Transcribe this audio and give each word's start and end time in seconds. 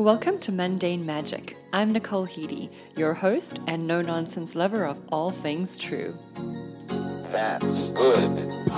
Welcome 0.00 0.38
to 0.38 0.50
Mundane 0.50 1.04
Magic. 1.04 1.54
I'm 1.74 1.92
Nicole 1.92 2.26
Heedy, 2.26 2.70
your 2.96 3.12
host 3.12 3.60
and 3.66 3.86
no 3.86 4.00
nonsense 4.00 4.56
lover 4.56 4.86
of 4.86 4.98
all 5.12 5.30
things 5.30 5.76
true. 5.76 6.14
That's 7.30 7.66
good. 7.66 8.69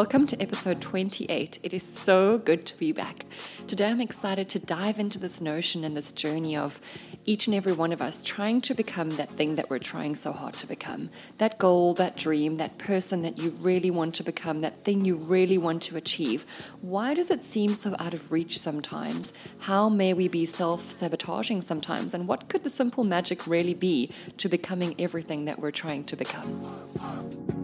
Welcome 0.00 0.26
to 0.28 0.40
episode 0.40 0.80
28. 0.80 1.58
It 1.62 1.74
is 1.74 1.82
so 1.82 2.38
good 2.38 2.64
to 2.64 2.78
be 2.78 2.90
back. 2.90 3.26
Today 3.68 3.90
I'm 3.90 4.00
excited 4.00 4.48
to 4.48 4.58
dive 4.58 4.98
into 4.98 5.18
this 5.18 5.42
notion 5.42 5.84
and 5.84 5.94
this 5.94 6.10
journey 6.10 6.56
of 6.56 6.80
each 7.26 7.46
and 7.46 7.54
every 7.54 7.74
one 7.74 7.92
of 7.92 8.00
us 8.00 8.24
trying 8.24 8.62
to 8.62 8.74
become 8.74 9.10
that 9.16 9.28
thing 9.28 9.56
that 9.56 9.68
we're 9.68 9.78
trying 9.78 10.14
so 10.14 10.32
hard 10.32 10.54
to 10.54 10.66
become. 10.66 11.10
That 11.36 11.58
goal, 11.58 11.92
that 11.94 12.16
dream, 12.16 12.54
that 12.54 12.78
person 12.78 13.20
that 13.20 13.36
you 13.36 13.50
really 13.60 13.90
want 13.90 14.14
to 14.14 14.22
become, 14.22 14.62
that 14.62 14.84
thing 14.84 15.04
you 15.04 15.16
really 15.16 15.58
want 15.58 15.82
to 15.82 15.98
achieve. 15.98 16.46
Why 16.80 17.12
does 17.12 17.30
it 17.30 17.42
seem 17.42 17.74
so 17.74 17.94
out 17.98 18.14
of 18.14 18.32
reach 18.32 18.58
sometimes? 18.58 19.34
How 19.58 19.90
may 19.90 20.14
we 20.14 20.28
be 20.28 20.46
self 20.46 20.92
sabotaging 20.92 21.60
sometimes? 21.60 22.14
And 22.14 22.26
what 22.26 22.48
could 22.48 22.62
the 22.62 22.70
simple 22.70 23.04
magic 23.04 23.46
really 23.46 23.74
be 23.74 24.10
to 24.38 24.48
becoming 24.48 24.94
everything 24.98 25.44
that 25.44 25.58
we're 25.58 25.70
trying 25.70 26.04
to 26.04 26.16
become? 26.16 27.59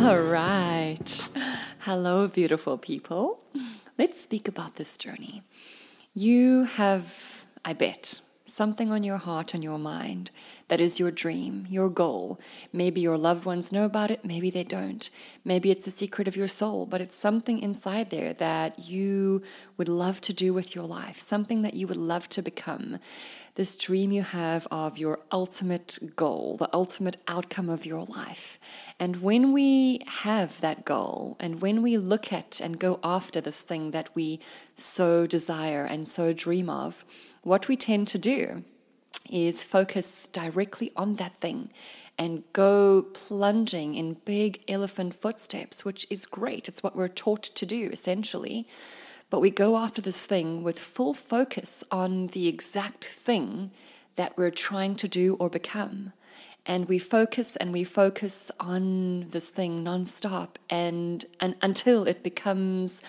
All 0.00 0.18
right. 0.18 1.28
Hello, 1.80 2.26
beautiful 2.26 2.78
people. 2.78 3.38
Let's 3.98 4.18
speak 4.18 4.48
about 4.48 4.76
this 4.76 4.96
journey. 4.96 5.42
You 6.14 6.64
have, 6.64 7.44
I 7.66 7.74
bet, 7.74 8.22
something 8.46 8.90
on 8.90 9.02
your 9.02 9.18
heart 9.18 9.52
and 9.52 9.62
your 9.62 9.78
mind 9.78 10.30
that 10.68 10.80
is 10.80 10.98
your 10.98 11.10
dream, 11.10 11.66
your 11.68 11.90
goal. 11.90 12.40
Maybe 12.72 13.02
your 13.02 13.18
loved 13.18 13.44
ones 13.44 13.72
know 13.72 13.84
about 13.84 14.10
it, 14.10 14.24
maybe 14.24 14.48
they 14.48 14.64
don't. 14.64 15.10
Maybe 15.44 15.70
it's 15.70 15.86
a 15.86 15.90
secret 15.90 16.26
of 16.26 16.36
your 16.36 16.46
soul, 16.46 16.86
but 16.86 17.02
it's 17.02 17.14
something 17.14 17.58
inside 17.58 18.08
there 18.08 18.32
that 18.34 18.78
you 18.78 19.42
would 19.76 19.88
love 19.88 20.22
to 20.22 20.32
do 20.32 20.54
with 20.54 20.74
your 20.74 20.84
life, 20.84 21.20
something 21.20 21.60
that 21.60 21.74
you 21.74 21.86
would 21.86 21.98
love 21.98 22.26
to 22.30 22.40
become. 22.40 22.98
This 23.60 23.76
dream 23.76 24.10
you 24.10 24.22
have 24.22 24.66
of 24.70 24.96
your 24.96 25.18
ultimate 25.30 25.98
goal, 26.16 26.56
the 26.56 26.70
ultimate 26.72 27.18
outcome 27.28 27.68
of 27.68 27.84
your 27.84 28.04
life. 28.04 28.58
And 28.98 29.16
when 29.20 29.52
we 29.52 30.00
have 30.22 30.58
that 30.62 30.86
goal, 30.86 31.36
and 31.38 31.60
when 31.60 31.82
we 31.82 31.98
look 31.98 32.32
at 32.32 32.62
and 32.62 32.80
go 32.80 32.98
after 33.04 33.38
this 33.38 33.60
thing 33.60 33.90
that 33.90 34.08
we 34.14 34.40
so 34.76 35.26
desire 35.26 35.84
and 35.84 36.08
so 36.08 36.32
dream 36.32 36.70
of, 36.70 37.04
what 37.42 37.68
we 37.68 37.76
tend 37.76 38.08
to 38.08 38.18
do 38.18 38.64
is 39.28 39.62
focus 39.62 40.26
directly 40.28 40.90
on 40.96 41.16
that 41.16 41.36
thing 41.36 41.68
and 42.16 42.44
go 42.54 43.02
plunging 43.02 43.92
in 43.94 44.14
big 44.24 44.64
elephant 44.68 45.12
footsteps, 45.12 45.84
which 45.84 46.06
is 46.08 46.24
great. 46.24 46.66
It's 46.66 46.82
what 46.82 46.96
we're 46.96 47.08
taught 47.08 47.42
to 47.42 47.66
do, 47.66 47.90
essentially. 47.92 48.66
But 49.30 49.40
we 49.40 49.50
go 49.50 49.76
after 49.76 50.02
this 50.02 50.26
thing 50.26 50.64
with 50.64 50.78
full 50.78 51.14
focus 51.14 51.84
on 51.90 52.26
the 52.28 52.48
exact 52.48 53.04
thing 53.04 53.70
that 54.16 54.36
we're 54.36 54.50
trying 54.50 54.96
to 54.96 55.08
do 55.08 55.36
or 55.36 55.48
become. 55.48 56.12
And 56.66 56.88
we 56.88 56.98
focus 56.98 57.56
and 57.56 57.72
we 57.72 57.84
focus 57.84 58.50
on 58.58 59.28
this 59.30 59.50
thing 59.50 59.84
nonstop 59.84 60.56
and, 60.68 61.24
and 61.38 61.54
until 61.62 62.06
it 62.06 62.22
becomes 62.22 63.00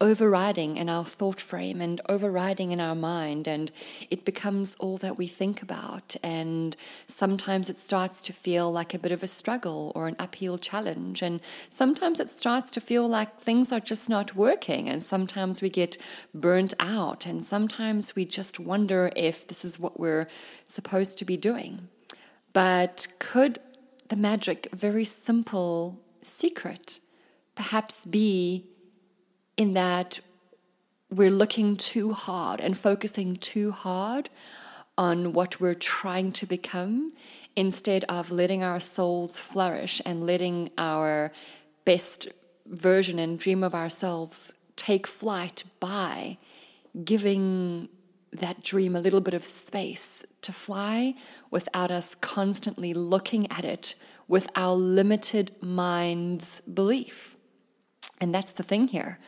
overriding 0.00 0.76
in 0.76 0.88
our 0.88 1.04
thought 1.04 1.40
frame 1.40 1.80
and 1.80 2.00
overriding 2.08 2.70
in 2.70 2.78
our 2.78 2.94
mind 2.94 3.48
and 3.48 3.72
it 4.10 4.24
becomes 4.24 4.76
all 4.78 4.96
that 4.98 5.18
we 5.18 5.26
think 5.26 5.60
about. 5.60 6.14
And 6.22 6.76
sometimes 7.08 7.68
it 7.68 7.78
starts 7.78 8.22
to 8.22 8.32
feel 8.32 8.70
like 8.70 8.94
a 8.94 8.98
bit 8.98 9.10
of 9.10 9.22
a 9.22 9.26
struggle 9.26 9.92
or 9.96 10.06
an 10.06 10.14
uphill 10.18 10.56
challenge. 10.56 11.20
And 11.20 11.40
sometimes 11.68 12.20
it 12.20 12.28
starts 12.28 12.70
to 12.72 12.80
feel 12.80 13.08
like 13.08 13.40
things 13.40 13.72
are 13.72 13.80
just 13.80 14.08
not 14.08 14.36
working 14.36 14.88
and 14.88 15.02
sometimes 15.02 15.60
we 15.60 15.68
get 15.68 15.98
burnt 16.32 16.74
out 16.78 17.26
and 17.26 17.44
sometimes 17.44 18.14
we 18.14 18.24
just 18.24 18.60
wonder 18.60 19.10
if 19.16 19.48
this 19.48 19.64
is 19.64 19.78
what 19.78 19.98
we're 19.98 20.28
supposed 20.64 21.18
to 21.18 21.24
be 21.24 21.36
doing. 21.36 21.88
But 22.52 23.08
could 23.18 23.58
the 24.08 24.16
magic, 24.16 24.68
very 24.72 25.04
simple 25.04 26.00
secret, 26.22 27.00
perhaps 27.54 28.06
be 28.06 28.64
in 29.58 29.74
that 29.74 30.20
we're 31.10 31.30
looking 31.30 31.76
too 31.76 32.12
hard 32.12 32.60
and 32.60 32.78
focusing 32.78 33.36
too 33.36 33.72
hard 33.72 34.30
on 34.96 35.32
what 35.32 35.60
we're 35.60 35.74
trying 35.74 36.32
to 36.32 36.46
become 36.46 37.12
instead 37.56 38.04
of 38.04 38.30
letting 38.30 38.62
our 38.62 38.78
souls 38.78 39.38
flourish 39.38 40.00
and 40.06 40.24
letting 40.24 40.70
our 40.78 41.32
best 41.84 42.28
version 42.66 43.18
and 43.18 43.38
dream 43.38 43.64
of 43.64 43.74
ourselves 43.74 44.54
take 44.76 45.06
flight 45.06 45.64
by 45.80 46.38
giving 47.04 47.88
that 48.32 48.62
dream 48.62 48.94
a 48.94 49.00
little 49.00 49.20
bit 49.20 49.34
of 49.34 49.44
space 49.44 50.22
to 50.42 50.52
fly 50.52 51.14
without 51.50 51.90
us 51.90 52.14
constantly 52.14 52.94
looking 52.94 53.50
at 53.50 53.64
it 53.64 53.94
with 54.28 54.48
our 54.54 54.76
limited 54.76 55.50
mind's 55.60 56.60
belief. 56.60 57.36
And 58.20 58.34
that's 58.34 58.52
the 58.52 58.62
thing 58.62 58.88
here. 58.88 59.18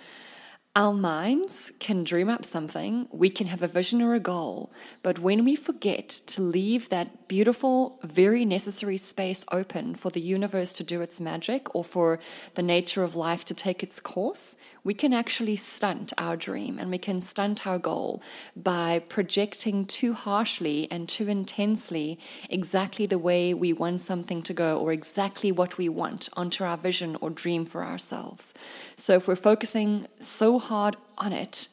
Our 0.77 0.93
minds 0.93 1.73
can 1.81 2.05
dream 2.05 2.29
up 2.29 2.45
something, 2.45 3.09
we 3.11 3.29
can 3.29 3.49
have 3.49 3.61
a 3.61 3.67
vision 3.67 4.01
or 4.01 4.15
a 4.15 4.21
goal, 4.21 4.73
but 5.03 5.19
when 5.19 5.45
we 5.45 5.57
forget 5.57 6.09
to 6.29 6.43
leave 6.43 6.91
that 6.91 7.27
beautiful, 7.27 7.99
very 8.05 8.45
necessary 8.45 8.97
space 8.97 9.45
open 9.51 9.97
for 9.97 10.11
the 10.11 10.21
universe 10.21 10.73
to 10.75 10.85
do 10.85 11.01
its 11.01 11.19
magic 11.19 11.75
or 11.75 11.83
for 11.83 12.21
the 12.55 12.63
nature 12.63 13.03
of 13.03 13.17
life 13.17 13.45
to 13.47 13.55
take 13.55 13.83
its 13.83 13.99
course, 13.99 14.57
we 14.85 14.95
can 14.95 15.13
actually 15.13 15.57
stunt 15.57 16.13
our 16.19 16.37
dream 16.37 16.79
and 16.79 16.91
we 16.91 16.99
can 16.99 17.21
stunt 17.21 17.67
our 17.67 17.79
goal 17.79 18.23
by 18.57 18.99
projecting 19.09 19.85
too 19.85 20.13
harshly 20.13 20.89
and 20.91 21.09
too 21.09 21.29
intensely 21.29 22.19
exactly 22.49 23.07
the 23.07 23.19
way 23.19 23.53
we 23.55 23.73
want 23.73 24.01
something 24.01 24.43
to 24.43 24.55
go 24.55 24.79
or 24.79 24.93
exactly 24.93 25.53
what 25.53 25.79
we 25.79 25.89
want 25.89 26.29
onto 26.35 26.65
our 26.65 26.77
vision 26.77 27.17
or 27.21 27.31
dream 27.31 27.65
for 27.65 27.85
ourselves. 27.85 28.55
So 28.97 29.17
if 29.17 29.29
we're 29.29 29.37
focusing 29.37 30.07
so 30.19 30.59
hard 30.59 30.97
on 31.19 31.33
it, 31.33 31.69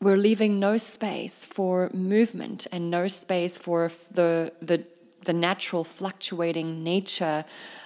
we're 0.00 0.16
leaving 0.16 0.60
no 0.60 0.76
space 0.76 1.44
for 1.44 1.90
movement 1.94 2.66
and 2.70 2.90
no 2.90 3.06
space 3.06 3.56
for 3.56 3.90
the 4.10 4.52
the 4.60 4.86
the 5.24 5.32
natural 5.32 5.84
fluctuating 5.84 6.82
nature 6.84 7.44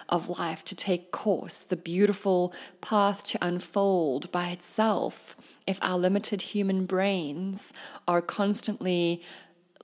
of 0.09 0.39
life 0.39 0.65
to 0.65 0.75
take 0.75 1.11
course, 1.11 1.61
the 1.61 1.77
beautiful 1.77 2.53
path 2.81 3.23
to 3.25 3.39
unfold 3.43 4.31
by 4.33 4.49
itself, 4.49 5.37
if 5.67 5.79
our 5.83 5.99
limited 5.99 6.43
human 6.43 6.87
brains 6.87 7.73
are 8.07 8.23
constantly 8.23 9.23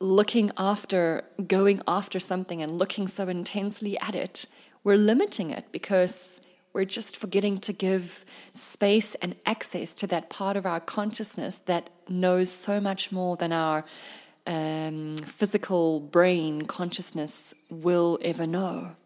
looking 0.01 0.51
after, 0.57 1.25
going 1.47 1.81
after 1.87 2.19
something 2.19 2.63
and 2.63 2.79
looking 2.79 3.07
so 3.07 3.29
intensely 3.29 3.99
at 4.01 4.15
it, 4.15 4.47
we're 4.83 4.97
limiting 4.97 5.51
it 5.51 5.67
because 5.73 6.41
we're 6.73 6.85
just 6.85 7.17
forgetting 7.17 7.59
to 7.59 7.73
give 7.73 8.25
space 8.53 9.15
and 9.17 9.37
access 9.47 9.93
to 9.93 10.07
that 10.09 10.29
part 10.29 10.57
of 10.57 10.67
our 10.67 10.81
consciousness 10.81 11.59
that 11.59 11.89
knows 12.09 12.51
so 12.51 12.81
much 12.81 13.13
more 13.13 13.37
than 13.37 13.53
our 13.53 13.85
um, 14.47 15.17
physical 15.17 16.01
brain 16.01 16.63
consciousness 16.63 17.55
will 17.71 18.19
ever 18.23 18.47
know. 18.47 18.97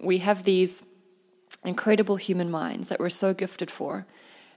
We 0.00 0.18
have 0.18 0.44
these 0.44 0.84
incredible 1.64 2.16
human 2.16 2.50
minds 2.50 2.88
that 2.88 3.00
we're 3.00 3.08
so 3.08 3.32
gifted 3.32 3.70
for 3.70 4.06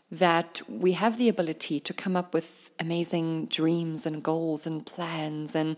that 0.10 0.62
we 0.70 0.94
have 0.94 1.18
the 1.18 1.28
ability 1.28 1.80
to 1.82 1.94
come 1.94 2.16
up 2.16 2.34
with 2.34 2.72
amazing 2.80 3.46
dreams 3.48 4.06
and 4.06 4.24
goals 4.24 4.66
and 4.66 4.86
plans 4.86 5.54
and 5.54 5.76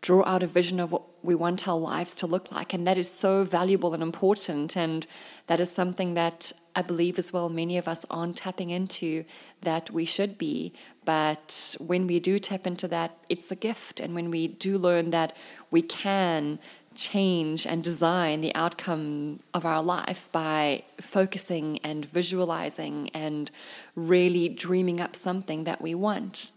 draw 0.00 0.24
out 0.24 0.42
a 0.42 0.46
vision 0.46 0.78
of 0.78 0.92
what 0.92 1.02
we 1.24 1.34
want 1.34 1.66
our 1.66 1.78
lives 1.78 2.14
to 2.14 2.26
look 2.26 2.52
like. 2.52 2.72
And 2.72 2.86
that 2.86 2.98
is 2.98 3.10
so 3.10 3.42
valuable 3.42 3.92
and 3.92 4.02
important. 4.02 4.76
And 4.76 5.04
that 5.48 5.58
is 5.58 5.72
something 5.72 6.14
that 6.14 6.52
I 6.76 6.82
believe 6.82 7.18
as 7.18 7.32
well 7.32 7.48
many 7.48 7.76
of 7.76 7.88
us 7.88 8.06
aren't 8.08 8.36
tapping 8.36 8.70
into 8.70 9.24
that 9.62 9.90
we 9.90 10.04
should 10.04 10.38
be. 10.38 10.72
But 11.04 11.74
when 11.80 12.06
we 12.06 12.20
do 12.20 12.38
tap 12.38 12.66
into 12.66 12.86
that, 12.88 13.18
it's 13.28 13.50
a 13.50 13.56
gift. 13.56 13.98
And 13.98 14.14
when 14.14 14.30
we 14.30 14.46
do 14.46 14.78
learn 14.78 15.10
that 15.10 15.36
we 15.72 15.82
can 15.82 16.60
change 16.94 17.66
and 17.66 17.82
design 17.82 18.40
the 18.40 18.54
outcome 18.54 19.40
of 19.54 19.64
our 19.64 19.82
life 19.82 20.28
by 20.32 20.84
focusing 21.00 21.78
and 21.78 22.04
visualizing 22.04 23.10
and 23.14 23.50
really 23.94 24.48
dreaming 24.48 25.00
up 25.00 25.16
something 25.16 25.64
that 25.64 25.80
we 25.80 25.94
want. 25.94 26.50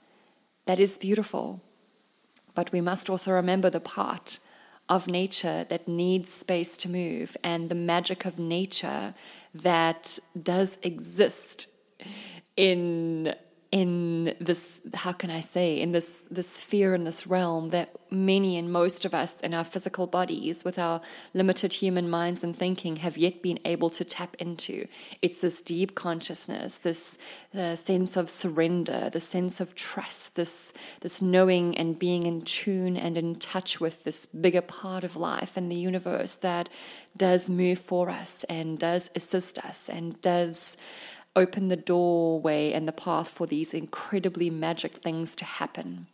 That 0.65 0.79
is 0.79 0.97
beautiful. 0.97 1.61
But 2.53 2.71
we 2.71 2.81
must 2.81 3.09
also 3.09 3.31
remember 3.31 3.69
the 3.69 3.79
part 3.79 4.39
of 4.87 5.07
nature 5.07 5.65
that 5.69 5.87
needs 5.87 6.31
space 6.31 6.77
to 6.77 6.89
move 6.89 7.35
and 7.43 7.69
the 7.69 7.75
magic 7.75 8.25
of 8.25 8.39
nature 8.39 9.13
that 9.53 10.19
does 10.41 10.77
exist 10.83 11.67
in 12.55 13.33
in 13.75 14.33
this 14.39 14.79
how 14.93 15.11
can 15.11 15.29
i 15.29 15.41
say 15.41 15.81
in 15.81 15.91
this 15.91 16.09
this 16.31 16.49
sphere 16.49 16.95
in 16.95 17.03
this 17.03 17.27
realm 17.27 17.67
that 17.69 17.89
many 18.15 18.57
and 18.57 18.71
most 18.71 19.03
of 19.05 19.13
us 19.13 19.39
in 19.41 19.53
our 19.53 19.63
physical 19.63 20.07
bodies 20.07 20.63
with 20.63 20.79
our 20.79 21.01
limited 21.33 21.73
human 21.73 22.09
minds 22.09 22.43
and 22.43 22.55
thinking 22.55 22.97
have 22.97 23.17
yet 23.17 23.41
been 23.41 23.59
able 23.65 23.89
to 23.89 24.03
tap 24.03 24.35
into. 24.39 24.87
It's 25.21 25.41
this 25.41 25.61
deep 25.61 25.95
consciousness 25.95 26.77
this 26.77 27.17
uh, 27.53 27.75
sense 27.75 28.15
of 28.17 28.29
surrender 28.29 29.09
the 29.09 29.19
sense 29.19 29.59
of 29.59 29.75
trust 29.75 30.35
this 30.35 30.71
this 31.01 31.21
knowing 31.21 31.77
and 31.77 31.97
being 31.97 32.23
in 32.23 32.41
tune 32.41 32.95
and 32.97 33.17
in 33.17 33.35
touch 33.35 33.79
with 33.79 34.03
this 34.03 34.25
bigger 34.25 34.61
part 34.61 35.03
of 35.03 35.15
life 35.15 35.57
and 35.57 35.71
the 35.71 35.75
universe 35.75 36.35
that 36.37 36.69
does 37.17 37.49
move 37.49 37.79
for 37.79 38.09
us 38.09 38.43
and 38.45 38.79
does 38.79 39.09
assist 39.15 39.59
us 39.59 39.89
and 39.89 40.21
does 40.21 40.77
open 41.35 41.67
the 41.67 41.75
doorway 41.75 42.71
and 42.71 42.87
the 42.87 42.93
path 42.93 43.27
for 43.27 43.45
these 43.45 43.73
incredibly 43.73 44.49
magic 44.49 44.93
things 44.97 45.35
to 45.35 45.45
happen. 45.45 46.07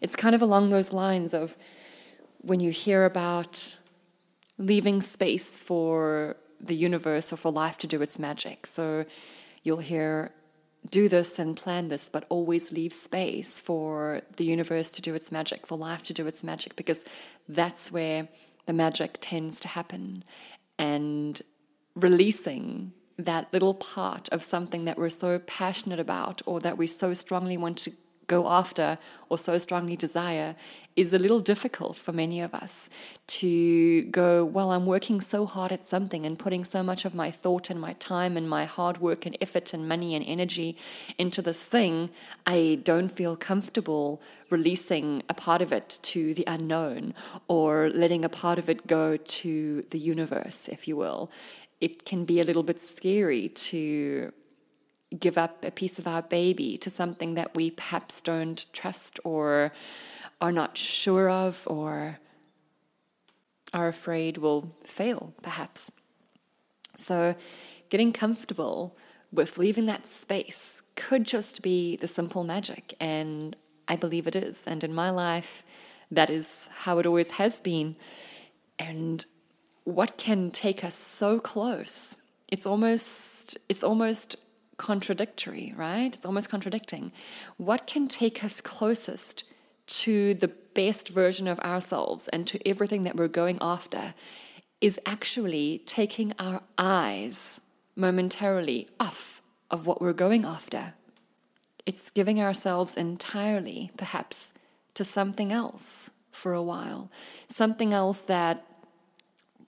It's 0.00 0.16
kind 0.16 0.34
of 0.34 0.42
along 0.42 0.70
those 0.70 0.92
lines 0.92 1.34
of 1.34 1.56
when 2.40 2.60
you 2.60 2.70
hear 2.70 3.04
about 3.04 3.76
leaving 4.58 5.00
space 5.00 5.44
for 5.44 6.36
the 6.60 6.74
universe 6.74 7.32
or 7.32 7.36
for 7.36 7.52
life 7.52 7.76
to 7.78 7.86
do 7.86 8.00
its 8.00 8.18
magic. 8.18 8.66
So 8.66 9.04
you'll 9.62 9.78
hear, 9.78 10.32
do 10.88 11.08
this 11.08 11.38
and 11.38 11.56
plan 11.56 11.88
this, 11.88 12.08
but 12.08 12.24
always 12.28 12.72
leave 12.72 12.92
space 12.92 13.60
for 13.60 14.22
the 14.36 14.44
universe 14.44 14.88
to 14.90 15.02
do 15.02 15.14
its 15.14 15.30
magic, 15.30 15.66
for 15.66 15.76
life 15.76 16.02
to 16.04 16.14
do 16.14 16.26
its 16.26 16.42
magic, 16.42 16.76
because 16.76 17.04
that's 17.48 17.92
where 17.92 18.28
the 18.66 18.72
magic 18.72 19.18
tends 19.20 19.60
to 19.60 19.68
happen. 19.68 20.24
And 20.78 21.42
releasing 21.94 22.92
that 23.18 23.52
little 23.52 23.74
part 23.74 24.28
of 24.30 24.42
something 24.42 24.84
that 24.84 24.98
we're 24.98 25.08
so 25.08 25.38
passionate 25.38 26.00
about 26.00 26.42
or 26.46 26.60
that 26.60 26.76
we 26.76 26.86
so 26.86 27.12
strongly 27.12 27.56
want 27.56 27.78
to 27.78 27.92
go 28.26 28.48
after 28.48 28.98
or 29.28 29.38
so 29.38 29.56
strongly 29.58 29.96
desire 29.96 30.56
is 30.96 31.12
a 31.12 31.18
little 31.18 31.40
difficult 31.40 31.94
for 31.94 32.12
many 32.12 32.40
of 32.40 32.54
us 32.54 32.88
to 33.26 34.02
go, 34.04 34.44
well, 34.44 34.70
I'm 34.70 34.86
working 34.86 35.20
so 35.20 35.44
hard 35.44 35.70
at 35.70 35.84
something 35.84 36.24
and 36.24 36.38
putting 36.38 36.64
so 36.64 36.82
much 36.82 37.04
of 37.04 37.14
my 37.14 37.30
thought 37.30 37.68
and 37.68 37.78
my 37.78 37.92
time 37.94 38.36
and 38.36 38.48
my 38.48 38.64
hard 38.64 38.98
work 38.98 39.26
and 39.26 39.36
effort 39.40 39.74
and 39.74 39.86
money 39.86 40.14
and 40.14 40.24
energy 40.26 40.76
into 41.18 41.42
this 41.42 41.64
thing. 41.64 42.08
I 42.46 42.80
don't 42.82 43.08
feel 43.08 43.36
comfortable 43.36 44.22
releasing 44.48 45.22
a 45.28 45.34
part 45.34 45.60
of 45.60 45.70
it 45.70 45.98
to 46.02 46.32
the 46.32 46.44
unknown 46.46 47.12
or 47.46 47.90
letting 47.90 48.24
a 48.24 48.30
part 48.30 48.58
of 48.58 48.70
it 48.70 48.86
go 48.86 49.16
to 49.16 49.84
the 49.90 49.98
universe, 49.98 50.68
if 50.68 50.88
you 50.88 50.96
will 50.96 51.30
it 51.80 52.04
can 52.04 52.24
be 52.24 52.40
a 52.40 52.44
little 52.44 52.62
bit 52.62 52.80
scary 52.80 53.48
to 53.48 54.32
give 55.18 55.38
up 55.38 55.64
a 55.64 55.70
piece 55.70 55.98
of 55.98 56.06
our 56.06 56.22
baby 56.22 56.76
to 56.78 56.90
something 56.90 57.34
that 57.34 57.54
we 57.54 57.70
perhaps 57.70 58.20
don't 58.20 58.64
trust 58.72 59.20
or 59.24 59.72
are 60.40 60.52
not 60.52 60.76
sure 60.76 61.30
of 61.30 61.62
or 61.66 62.18
are 63.72 63.88
afraid 63.88 64.38
will 64.38 64.74
fail, 64.84 65.34
perhaps. 65.42 65.90
So, 66.96 67.34
getting 67.88 68.12
comfortable 68.12 68.96
with 69.32 69.58
leaving 69.58 69.86
that 69.86 70.06
space 70.06 70.82
could 70.94 71.24
just 71.24 71.62
be 71.62 71.96
the 71.96 72.08
simple 72.08 72.42
magic, 72.42 72.94
and 72.98 73.54
I 73.86 73.96
believe 73.96 74.26
it 74.26 74.34
is. 74.34 74.62
And 74.66 74.82
in 74.82 74.94
my 74.94 75.10
life, 75.10 75.62
that 76.10 76.30
is 76.30 76.68
how 76.74 76.98
it 76.98 77.06
always 77.06 77.32
has 77.32 77.60
been. 77.60 77.96
And 78.78 79.24
what 79.86 80.18
can 80.18 80.50
take 80.50 80.82
us 80.82 80.94
so 80.94 81.38
close? 81.38 82.16
It's 82.48 82.66
almost 82.66 83.56
it's 83.68 83.84
almost 83.84 84.34
contradictory, 84.76 85.72
right? 85.76 86.12
It's 86.12 86.26
almost 86.26 86.50
contradicting. 86.50 87.12
What 87.56 87.86
can 87.86 88.08
take 88.08 88.42
us 88.42 88.60
closest 88.60 89.44
to 89.86 90.34
the 90.34 90.48
best 90.48 91.08
version 91.08 91.46
of 91.46 91.60
ourselves 91.60 92.28
and 92.28 92.46
to 92.48 92.68
everything 92.68 93.02
that 93.02 93.14
we're 93.14 93.28
going 93.28 93.58
after 93.60 94.14
is 94.80 94.98
actually 95.06 95.82
taking 95.86 96.32
our 96.40 96.60
eyes 96.76 97.60
momentarily 97.94 98.88
off 98.98 99.40
of 99.70 99.86
what 99.86 100.02
we're 100.02 100.12
going 100.12 100.44
after. 100.44 100.94
It's 101.86 102.10
giving 102.10 102.40
ourselves 102.40 102.96
entirely, 102.96 103.92
perhaps, 103.96 104.52
to 104.94 105.04
something 105.04 105.52
else 105.52 106.10
for 106.32 106.52
a 106.52 106.62
while, 106.62 107.08
something 107.48 107.92
else 107.92 108.22
that 108.22 108.66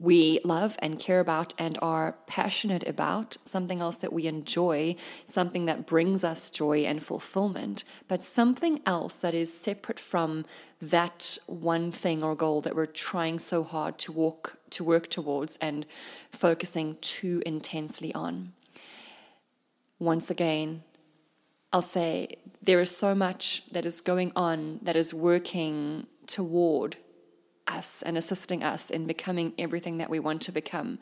we 0.00 0.38
love 0.44 0.76
and 0.78 0.98
care 0.98 1.18
about 1.18 1.54
and 1.58 1.76
are 1.82 2.16
passionate 2.26 2.86
about, 2.86 3.36
something 3.44 3.80
else 3.80 3.96
that 3.96 4.12
we 4.12 4.26
enjoy, 4.26 4.94
something 5.26 5.66
that 5.66 5.86
brings 5.86 6.22
us 6.22 6.50
joy 6.50 6.80
and 6.80 7.02
fulfillment, 7.02 7.82
but 8.06 8.22
something 8.22 8.80
else 8.86 9.14
that 9.14 9.34
is 9.34 9.52
separate 9.52 9.98
from 9.98 10.44
that 10.80 11.36
one 11.46 11.90
thing 11.90 12.22
or 12.22 12.36
goal 12.36 12.60
that 12.60 12.76
we're 12.76 12.86
trying 12.86 13.38
so 13.38 13.64
hard 13.64 13.98
to 13.98 14.12
walk 14.12 14.56
to 14.70 14.84
work 14.84 15.08
towards 15.08 15.56
and 15.62 15.86
focusing 16.30 16.96
too 17.00 17.42
intensely 17.46 18.14
on. 18.14 18.52
Once 19.98 20.30
again, 20.30 20.82
I'll 21.72 21.82
say 21.82 22.36
there 22.62 22.80
is 22.80 22.94
so 22.94 23.14
much 23.14 23.64
that 23.72 23.84
is 23.84 24.00
going 24.00 24.30
on 24.36 24.78
that 24.82 24.94
is 24.94 25.12
working 25.12 26.06
toward 26.26 26.96
us 27.68 28.02
and 28.02 28.16
assisting 28.16 28.62
us 28.62 28.90
in 28.90 29.06
becoming 29.06 29.52
everything 29.58 29.98
that 29.98 30.10
we 30.10 30.18
want 30.18 30.42
to 30.42 30.52
become. 30.52 30.98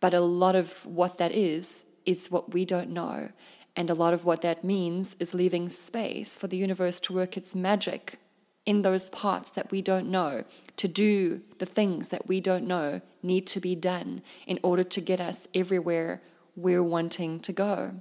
But 0.00 0.14
a 0.14 0.20
lot 0.20 0.54
of 0.54 0.84
what 0.86 1.18
that 1.18 1.32
is, 1.32 1.84
is 2.04 2.30
what 2.30 2.52
we 2.52 2.64
don't 2.64 2.90
know. 2.90 3.30
And 3.74 3.90
a 3.90 3.94
lot 3.94 4.14
of 4.14 4.24
what 4.24 4.42
that 4.42 4.64
means 4.64 5.16
is 5.18 5.34
leaving 5.34 5.68
space 5.68 6.36
for 6.36 6.46
the 6.46 6.56
universe 6.56 7.00
to 7.00 7.12
work 7.12 7.36
its 7.36 7.54
magic 7.54 8.18
in 8.64 8.80
those 8.80 9.10
parts 9.10 9.50
that 9.50 9.70
we 9.70 9.80
don't 9.80 10.10
know, 10.10 10.44
to 10.76 10.88
do 10.88 11.40
the 11.58 11.66
things 11.66 12.08
that 12.08 12.26
we 12.26 12.40
don't 12.40 12.66
know 12.66 13.00
need 13.22 13.46
to 13.46 13.60
be 13.60 13.74
done 13.74 14.22
in 14.46 14.58
order 14.62 14.82
to 14.82 15.00
get 15.00 15.20
us 15.20 15.46
everywhere 15.54 16.20
we're 16.56 16.82
wanting 16.82 17.38
to 17.40 17.52
go. 17.52 17.94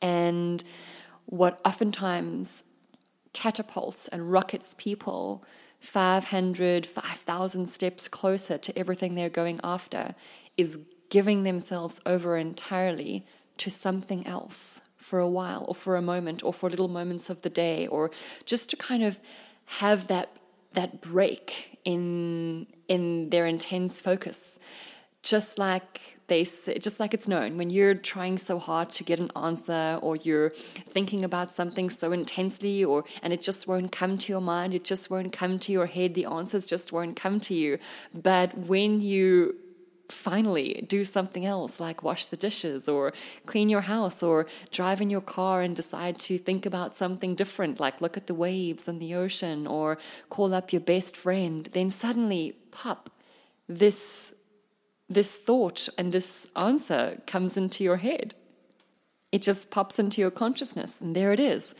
And 0.00 0.64
what 1.26 1.60
oftentimes 1.64 2.64
catapults 3.34 4.08
and 4.08 4.32
rockets 4.32 4.74
people 4.78 5.44
500, 5.80 6.86
5,000 6.86 7.68
steps 7.68 8.08
closer 8.08 8.58
to 8.58 8.78
everything 8.78 9.14
they're 9.14 9.28
going 9.28 9.60
after 9.62 10.14
is 10.56 10.78
giving 11.08 11.44
themselves 11.44 12.00
over 12.04 12.36
entirely 12.36 13.24
to 13.58 13.70
something 13.70 14.26
else 14.26 14.80
for 14.96 15.18
a 15.18 15.28
while 15.28 15.64
or 15.68 15.74
for 15.74 15.96
a 15.96 16.02
moment 16.02 16.42
or 16.44 16.52
for 16.52 16.68
little 16.68 16.88
moments 16.88 17.30
of 17.30 17.42
the 17.42 17.50
day 17.50 17.86
or 17.86 18.10
just 18.44 18.68
to 18.70 18.76
kind 18.76 19.02
of 19.02 19.20
have 19.64 20.08
that 20.08 20.30
that 20.72 21.00
break 21.00 21.78
in 21.84 22.66
in 22.88 23.30
their 23.30 23.46
intense 23.46 24.00
focus 24.00 24.58
just 25.28 25.58
like 25.58 26.00
they 26.28 26.42
just 26.42 26.98
like 26.98 27.12
it's 27.12 27.28
known 27.28 27.58
when 27.58 27.68
you're 27.68 27.94
trying 27.94 28.38
so 28.38 28.58
hard 28.58 28.88
to 28.88 29.04
get 29.04 29.20
an 29.20 29.30
answer 29.36 29.98
or 30.00 30.16
you're 30.16 30.50
thinking 30.96 31.22
about 31.22 31.52
something 31.52 31.90
so 31.90 32.12
intensely 32.12 32.82
or 32.82 33.04
and 33.22 33.30
it 33.32 33.42
just 33.42 33.68
won't 33.68 33.92
come 33.92 34.16
to 34.16 34.32
your 34.32 34.40
mind 34.40 34.74
it 34.74 34.84
just 34.84 35.10
won't 35.10 35.30
come 35.30 35.58
to 35.58 35.70
your 35.70 35.84
head 35.84 36.14
the 36.14 36.24
answers 36.24 36.66
just 36.66 36.92
won't 36.92 37.14
come 37.14 37.38
to 37.40 37.54
you. 37.54 37.78
But 38.14 38.56
when 38.56 39.00
you 39.00 39.56
finally 40.08 40.82
do 40.88 41.04
something 41.04 41.44
else 41.44 41.78
like 41.78 42.02
wash 42.02 42.24
the 42.24 42.36
dishes 42.36 42.88
or 42.88 43.12
clean 43.44 43.68
your 43.68 43.82
house 43.82 44.22
or 44.22 44.46
drive 44.70 45.02
in 45.02 45.10
your 45.10 45.20
car 45.20 45.60
and 45.60 45.76
decide 45.76 46.16
to 46.18 46.38
think 46.38 46.64
about 46.64 46.94
something 46.94 47.34
different 47.34 47.78
like 47.78 48.00
look 48.00 48.16
at 48.16 48.26
the 48.26 48.32
waves 48.32 48.88
and 48.88 49.02
the 49.02 49.14
ocean 49.14 49.66
or 49.66 49.98
call 50.30 50.54
up 50.54 50.72
your 50.72 50.80
best 50.80 51.14
friend 51.14 51.68
then 51.72 51.90
suddenly 51.90 52.56
pop 52.70 53.10
this 53.68 54.32
this 55.08 55.36
thought 55.36 55.88
and 55.96 56.12
this 56.12 56.46
answer 56.54 57.20
comes 57.26 57.56
into 57.56 57.82
your 57.82 57.96
head. 57.96 58.34
It 59.32 59.42
just 59.42 59.70
pops 59.70 59.98
into 59.98 60.20
your 60.20 60.30
consciousness, 60.30 60.98
and 61.00 61.14
there 61.14 61.32
it 61.32 61.40
is. 61.40 61.74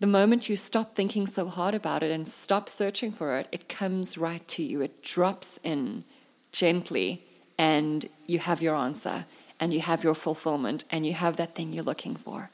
The 0.00 0.06
moment 0.06 0.48
you 0.48 0.56
stop 0.56 0.94
thinking 0.94 1.26
so 1.26 1.48
hard 1.48 1.74
about 1.74 2.02
it 2.02 2.10
and 2.10 2.26
stop 2.26 2.68
searching 2.68 3.12
for 3.12 3.36
it, 3.36 3.48
it 3.50 3.68
comes 3.68 4.18
right 4.18 4.46
to 4.48 4.62
you. 4.62 4.82
It 4.82 5.02
drops 5.02 5.58
in 5.62 6.04
gently, 6.52 7.24
and 7.58 8.08
you 8.26 8.38
have 8.38 8.60
your 8.60 8.74
answer, 8.74 9.26
and 9.58 9.72
you 9.72 9.80
have 9.80 10.04
your 10.04 10.14
fulfillment, 10.14 10.84
and 10.90 11.06
you 11.06 11.14
have 11.14 11.36
that 11.36 11.54
thing 11.54 11.72
you're 11.72 11.84
looking 11.84 12.14
for. 12.14 12.50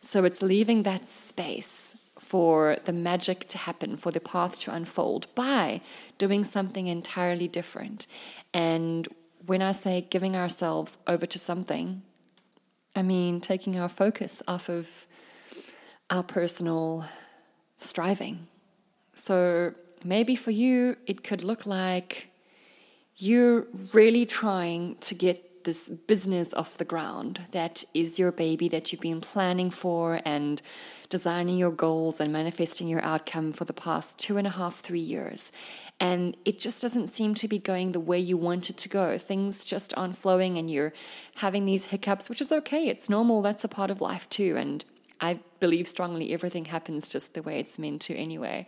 So 0.00 0.24
it's 0.24 0.42
leaving 0.42 0.82
that 0.84 1.06
space 1.06 1.94
for 2.18 2.78
the 2.84 2.92
magic 2.92 3.40
to 3.48 3.58
happen, 3.58 3.96
for 3.96 4.10
the 4.10 4.20
path 4.20 4.58
to 4.60 4.72
unfold 4.72 5.26
by 5.34 5.80
doing 6.16 6.44
something 6.44 6.86
entirely 6.86 7.46
different. 7.46 8.06
And 8.54 9.06
when 9.46 9.62
I 9.62 9.72
say 9.72 10.06
giving 10.10 10.36
ourselves 10.36 10.98
over 11.06 11.26
to 11.26 11.38
something, 11.38 12.02
I 12.94 13.02
mean 13.02 13.40
taking 13.40 13.78
our 13.78 13.88
focus 13.88 14.42
off 14.48 14.68
of 14.68 15.06
our 16.10 16.22
personal 16.22 17.06
striving. 17.76 18.48
So 19.14 19.74
maybe 20.04 20.36
for 20.36 20.50
you, 20.50 20.96
it 21.06 21.22
could 21.22 21.42
look 21.42 21.66
like 21.66 22.30
you're 23.16 23.66
really 23.92 24.26
trying 24.26 24.96
to 24.96 25.14
get 25.14 25.45
this 25.66 25.88
business 25.88 26.54
off 26.54 26.78
the 26.78 26.84
ground 26.84 27.40
that 27.50 27.84
is 27.92 28.18
your 28.18 28.32
baby 28.32 28.68
that 28.68 28.90
you've 28.90 29.02
been 29.02 29.20
planning 29.20 29.68
for 29.68 30.20
and 30.24 30.62
designing 31.08 31.58
your 31.58 31.72
goals 31.72 32.20
and 32.20 32.32
manifesting 32.32 32.88
your 32.88 33.02
outcome 33.04 33.52
for 33.52 33.64
the 33.64 33.72
past 33.72 34.18
two 34.18 34.38
and 34.38 34.46
a 34.46 34.50
half, 34.50 34.80
three 34.80 35.00
years. 35.00 35.52
And 36.00 36.36
it 36.44 36.58
just 36.58 36.80
doesn't 36.80 37.08
seem 37.08 37.34
to 37.34 37.48
be 37.48 37.58
going 37.58 37.92
the 37.92 38.00
way 38.00 38.18
you 38.18 38.36
want 38.36 38.70
it 38.70 38.76
to 38.78 38.88
go. 38.88 39.18
Things 39.18 39.64
just 39.64 39.92
aren't 39.96 40.16
flowing 40.16 40.56
and 40.56 40.70
you're 40.70 40.92
having 41.36 41.64
these 41.64 41.86
hiccups, 41.86 42.28
which 42.28 42.40
is 42.40 42.52
okay. 42.52 42.88
It's 42.88 43.10
normal. 43.10 43.42
That's 43.42 43.64
a 43.64 43.68
part 43.68 43.90
of 43.90 44.00
life 44.00 44.28
too. 44.28 44.56
And 44.56 44.84
I 45.20 45.40
believe 45.60 45.86
strongly 45.86 46.32
everything 46.32 46.66
happens 46.66 47.08
just 47.08 47.34
the 47.34 47.42
way 47.42 47.58
it's 47.58 47.78
meant 47.78 48.02
to 48.02 48.14
anyway. 48.14 48.66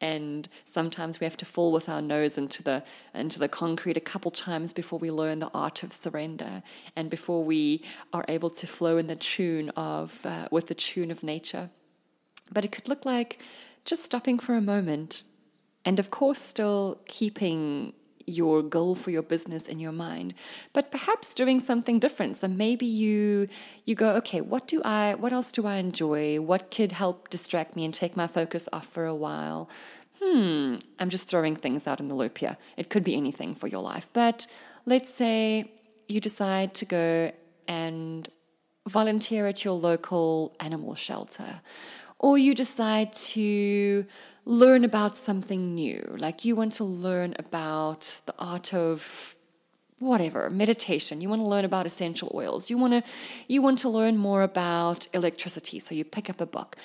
And 0.00 0.48
sometimes 0.64 1.18
we 1.20 1.24
have 1.24 1.36
to 1.38 1.46
fall 1.46 1.72
with 1.72 1.88
our 1.88 2.02
nose 2.02 2.36
into 2.36 2.62
the 2.62 2.84
into 3.14 3.38
the 3.38 3.48
concrete 3.48 3.96
a 3.96 4.00
couple 4.00 4.30
times 4.30 4.72
before 4.72 4.98
we 4.98 5.10
learn 5.10 5.38
the 5.38 5.50
art 5.54 5.82
of 5.82 5.92
surrender 5.92 6.62
and 6.94 7.08
before 7.08 7.42
we 7.42 7.82
are 8.12 8.24
able 8.28 8.50
to 8.50 8.66
flow 8.66 8.98
in 8.98 9.06
the 9.06 9.16
tune 9.16 9.70
of 9.70 10.24
uh, 10.26 10.48
with 10.50 10.66
the 10.66 10.74
tune 10.74 11.10
of 11.10 11.22
nature. 11.22 11.70
But 12.52 12.64
it 12.64 12.72
could 12.72 12.88
look 12.88 13.04
like 13.06 13.40
just 13.84 14.04
stopping 14.04 14.38
for 14.38 14.54
a 14.54 14.60
moment 14.60 15.22
and 15.84 15.98
of 15.98 16.10
course 16.10 16.40
still 16.40 17.00
keeping 17.06 17.94
your 18.26 18.62
goal 18.62 18.94
for 18.94 19.10
your 19.10 19.22
business 19.22 19.66
in 19.66 19.78
your 19.78 19.92
mind 19.92 20.34
but 20.72 20.90
perhaps 20.90 21.34
doing 21.34 21.60
something 21.60 21.98
different. 21.98 22.36
So 22.36 22.48
maybe 22.48 22.86
you 22.86 23.48
you 23.84 23.94
go 23.94 24.14
okay 24.16 24.40
what 24.40 24.66
do 24.66 24.82
i 24.84 25.14
what 25.14 25.32
else 25.32 25.52
do 25.52 25.66
i 25.66 25.76
enjoy? 25.76 26.40
What 26.40 26.70
could 26.70 26.92
help 26.92 27.30
distract 27.30 27.76
me 27.76 27.84
and 27.84 27.94
take 27.94 28.16
my 28.16 28.26
focus 28.26 28.68
off 28.72 28.86
for 28.86 29.06
a 29.06 29.14
while? 29.14 29.70
Hmm 30.20 30.76
i'm 30.98 31.10
just 31.10 31.28
throwing 31.28 31.54
things 31.54 31.86
out 31.86 32.00
in 32.00 32.08
the 32.08 32.14
loop 32.14 32.38
here. 32.38 32.56
It 32.76 32.90
could 32.90 33.04
be 33.04 33.14
anything 33.16 33.54
for 33.54 33.68
your 33.68 33.82
life 33.82 34.08
but 34.12 34.46
let's 34.84 35.12
say 35.12 35.72
you 36.08 36.20
decide 36.20 36.74
to 36.74 36.84
go 36.84 37.32
and 37.68 38.28
volunteer 38.88 39.46
at 39.46 39.64
your 39.64 39.74
local 39.74 40.54
animal 40.60 40.94
shelter 40.94 41.60
or 42.18 42.38
you 42.38 42.54
decide 42.54 43.12
to 43.12 44.06
learn 44.46 44.84
about 44.84 45.16
something 45.16 45.74
new. 45.74 46.02
Like 46.16 46.44
you 46.44 46.56
want 46.56 46.72
to 46.72 46.84
learn 46.84 47.34
about 47.38 48.20
the 48.26 48.34
art 48.38 48.72
of 48.72 49.36
whatever 49.98 50.48
meditation. 50.50 51.20
You 51.20 51.28
want 51.28 51.42
to 51.42 51.48
learn 51.48 51.64
about 51.64 51.84
essential 51.84 52.30
oils. 52.34 52.70
You 52.70 52.78
want 52.78 52.92
to 52.92 53.12
you 53.48 53.60
want 53.60 53.78
to 53.80 53.88
learn 53.88 54.16
more 54.16 54.42
about 54.42 55.08
electricity 55.12 55.80
so 55.80 55.94
you 55.94 56.04
pick 56.04 56.30
up 56.30 56.40
a 56.40 56.46
book. 56.46 56.76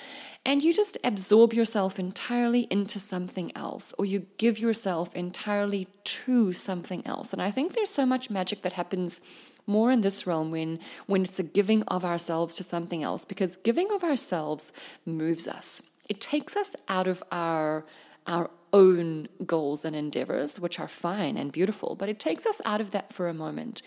And 0.44 0.62
you 0.62 0.74
just 0.74 0.98
absorb 1.04 1.52
yourself 1.52 2.00
entirely 2.00 2.66
into 2.68 2.98
something 2.98 3.52
else 3.54 3.94
or 3.96 4.04
you 4.06 4.26
give 4.38 4.58
yourself 4.58 5.14
entirely 5.14 5.86
to 6.04 6.52
something 6.52 7.06
else. 7.06 7.32
And 7.32 7.40
i 7.40 7.50
think 7.50 7.74
there's 7.74 7.90
so 7.90 8.06
much 8.06 8.28
magic 8.28 8.62
that 8.62 8.72
happens 8.72 9.20
more 9.66 9.92
in 9.92 10.00
this 10.00 10.26
realm 10.26 10.50
when 10.50 10.80
when 11.06 11.22
it's 11.22 11.38
a 11.38 11.44
giving 11.44 11.84
of 11.84 12.04
ourselves 12.04 12.56
to 12.56 12.64
something 12.64 13.04
else 13.04 13.24
because 13.24 13.56
giving 13.56 13.92
of 13.92 14.02
ourselves 14.02 14.72
moves 15.06 15.46
us 15.46 15.80
it 16.12 16.20
takes 16.20 16.56
us 16.56 16.76
out 16.88 17.06
of 17.06 17.22
our 17.32 17.86
our 18.26 18.50
own 18.74 19.26
goals 19.46 19.82
and 19.82 19.96
endeavors, 19.96 20.60
which 20.60 20.78
are 20.78 20.86
fine 20.88 21.38
and 21.38 21.50
beautiful, 21.50 21.94
but 21.94 22.08
it 22.10 22.18
takes 22.18 22.44
us 22.44 22.60
out 22.66 22.82
of 22.82 22.90
that 22.90 23.14
for 23.14 23.28
a 23.28 23.34
moment. 23.34 23.80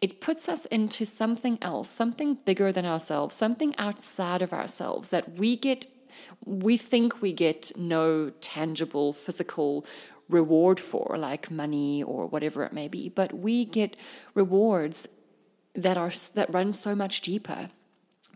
It 0.00 0.20
puts 0.20 0.48
us 0.48 0.64
into 0.66 1.04
something 1.04 1.58
else, 1.60 1.88
something 1.90 2.38
bigger 2.44 2.70
than 2.70 2.86
ourselves, 2.86 3.34
something 3.34 3.74
outside 3.78 4.42
of 4.42 4.52
ourselves 4.52 5.08
that 5.08 5.32
we 5.40 5.56
get, 5.56 5.86
we 6.44 6.76
think 6.76 7.20
we 7.20 7.32
get 7.32 7.72
no 7.76 8.30
tangible 8.30 9.12
physical 9.12 9.84
reward 10.28 10.78
for, 10.78 11.16
like 11.18 11.50
money 11.50 12.00
or 12.04 12.26
whatever 12.26 12.62
it 12.62 12.72
may 12.72 12.86
be, 12.86 13.08
but 13.08 13.32
we 13.32 13.64
get 13.64 13.96
rewards 14.34 15.08
that 15.74 15.96
are 15.96 16.12
that 16.34 16.54
run 16.54 16.70
so 16.70 16.94
much 16.94 17.22
deeper 17.22 17.70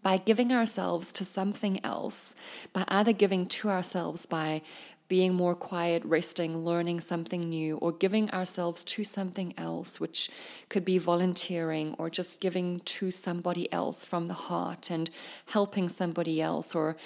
by 0.07 0.19
giving 0.19 0.53
ourselves 0.53 1.13
to 1.13 1.25
something 1.25 1.85
else, 1.85 2.37
by 2.73 2.85
either 2.87 3.13
giving 3.13 3.45
to 3.45 3.69
ourselves 3.69 4.25
by 4.25 4.63
being 5.09 5.35
more 5.35 5.57
quiet, 5.57 6.01
resting, 6.05 6.59
learning 6.59 7.01
something 7.01 7.41
new, 7.41 7.77
or 7.79 7.91
giving 7.91 8.31
ourselves 8.31 8.85
to 8.85 9.03
something 9.03 9.53
else, 9.59 9.99
which 9.99 10.31
could 10.69 10.85
be 10.85 10.97
volunteering 10.97 11.93
or 11.99 12.09
just 12.09 12.41
giving 12.41 12.79
to 12.85 13.11
somebody 13.11 13.67
else 13.73 14.07
from 14.07 14.29
the 14.29 14.35
heart 14.35 14.93
and 14.93 15.11
helping 15.47 15.89
somebody 15.89 16.41
else, 16.41 16.73
or 16.73 16.97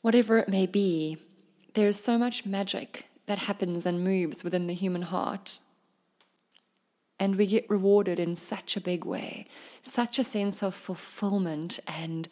whatever 0.00 0.38
it 0.38 0.48
may 0.48 0.64
be. 0.64 1.18
There's 1.74 2.00
so 2.02 2.16
much 2.16 2.46
magic 2.46 3.10
that 3.26 3.40
happens 3.40 3.84
and 3.84 4.02
moves 4.02 4.42
within 4.42 4.68
the 4.68 4.80
human 4.82 5.02
heart. 5.02 5.58
And 7.22 7.36
we 7.36 7.46
get 7.46 7.70
rewarded 7.70 8.18
in 8.18 8.34
such 8.34 8.76
a 8.76 8.80
big 8.80 9.04
way 9.04 9.46
such 9.80 10.18
a 10.18 10.24
sense 10.24 10.60
of 10.60 10.74
fulfillment 10.74 11.78
and 11.86 12.28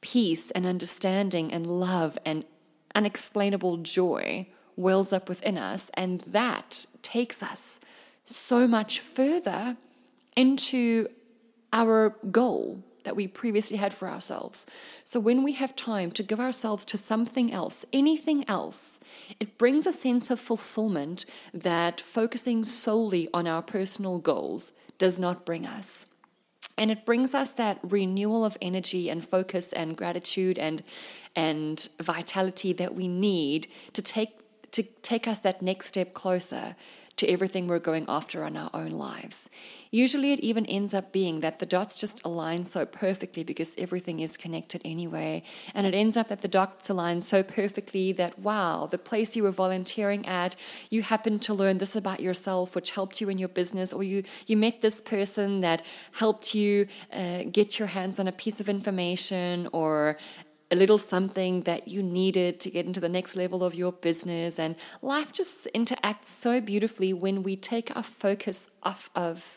peace 0.00 0.50
and 0.50 0.66
understanding 0.66 1.52
and 1.52 1.68
love 1.68 2.18
and 2.26 2.44
unexplainable 2.96 3.76
joy 3.78 4.48
wells 4.74 5.12
up 5.12 5.28
within 5.28 5.56
us. 5.56 5.88
And 5.94 6.20
that 6.22 6.84
takes 7.00 7.44
us 7.44 7.78
so 8.24 8.66
much 8.66 8.98
further 8.98 9.76
into 10.36 11.06
our 11.72 12.16
goal 12.32 12.82
that 13.04 13.16
we 13.16 13.28
previously 13.28 13.76
had 13.76 13.94
for 13.94 14.08
ourselves. 14.08 14.66
So 15.04 15.20
when 15.20 15.42
we 15.42 15.52
have 15.52 15.76
time 15.76 16.10
to 16.12 16.22
give 16.22 16.40
ourselves 16.40 16.84
to 16.86 16.98
something 16.98 17.52
else, 17.52 17.84
anything 17.92 18.48
else, 18.48 18.98
it 19.38 19.56
brings 19.56 19.86
a 19.86 19.92
sense 19.92 20.30
of 20.30 20.40
fulfillment 20.40 21.24
that 21.52 22.00
focusing 22.00 22.64
solely 22.64 23.28
on 23.32 23.46
our 23.46 23.62
personal 23.62 24.18
goals 24.18 24.72
does 24.98 25.18
not 25.18 25.46
bring 25.46 25.66
us. 25.66 26.06
And 26.76 26.90
it 26.90 27.06
brings 27.06 27.34
us 27.34 27.52
that 27.52 27.78
renewal 27.82 28.44
of 28.44 28.58
energy 28.60 29.08
and 29.08 29.26
focus 29.26 29.72
and 29.72 29.96
gratitude 29.96 30.58
and 30.58 30.82
and 31.36 31.88
vitality 32.00 32.72
that 32.72 32.94
we 32.94 33.08
need 33.08 33.66
to 33.92 34.02
take 34.02 34.38
to 34.72 34.82
take 35.02 35.28
us 35.28 35.38
that 35.40 35.62
next 35.62 35.88
step 35.88 36.14
closer 36.14 36.74
to 37.16 37.28
everything 37.28 37.66
we're 37.66 37.78
going 37.78 38.04
after 38.08 38.44
in 38.44 38.56
our 38.56 38.70
own 38.74 38.90
lives. 38.90 39.48
Usually, 39.90 40.32
it 40.32 40.40
even 40.40 40.66
ends 40.66 40.92
up 40.92 41.12
being 41.12 41.40
that 41.40 41.60
the 41.60 41.66
dots 41.66 41.94
just 41.94 42.20
align 42.24 42.64
so 42.64 42.84
perfectly 42.84 43.44
because 43.44 43.74
everything 43.78 44.18
is 44.18 44.36
connected 44.36 44.82
anyway. 44.84 45.42
And 45.74 45.86
it 45.86 45.94
ends 45.94 46.16
up 46.16 46.28
that 46.28 46.40
the 46.40 46.48
dots 46.48 46.90
align 46.90 47.20
so 47.20 47.44
perfectly 47.44 48.10
that, 48.12 48.38
wow, 48.40 48.86
the 48.90 48.98
place 48.98 49.36
you 49.36 49.44
were 49.44 49.52
volunteering 49.52 50.26
at, 50.26 50.56
you 50.90 51.02
happened 51.02 51.42
to 51.42 51.54
learn 51.54 51.78
this 51.78 51.94
about 51.94 52.20
yourself, 52.20 52.74
which 52.74 52.90
helped 52.90 53.20
you 53.20 53.28
in 53.28 53.38
your 53.38 53.48
business, 53.48 53.92
or 53.92 54.02
you, 54.02 54.24
you 54.46 54.56
met 54.56 54.80
this 54.80 55.00
person 55.00 55.60
that 55.60 55.84
helped 56.12 56.54
you 56.54 56.88
uh, 57.12 57.44
get 57.44 57.78
your 57.78 57.88
hands 57.88 58.18
on 58.18 58.26
a 58.26 58.32
piece 58.32 58.58
of 58.58 58.68
information 58.68 59.68
or 59.72 60.18
a 60.74 60.76
little 60.76 60.98
something 60.98 61.60
that 61.62 61.86
you 61.86 62.02
needed 62.02 62.58
to 62.58 62.68
get 62.68 62.84
into 62.84 62.98
the 62.98 63.08
next 63.08 63.36
level 63.36 63.62
of 63.62 63.76
your 63.76 63.92
business. 63.92 64.58
And 64.58 64.74
life 65.02 65.32
just 65.32 65.68
interacts 65.72 66.26
so 66.26 66.60
beautifully 66.60 67.12
when 67.12 67.44
we 67.44 67.54
take 67.54 67.94
our 67.96 68.02
focus 68.02 68.68
off 68.82 69.08
of 69.14 69.56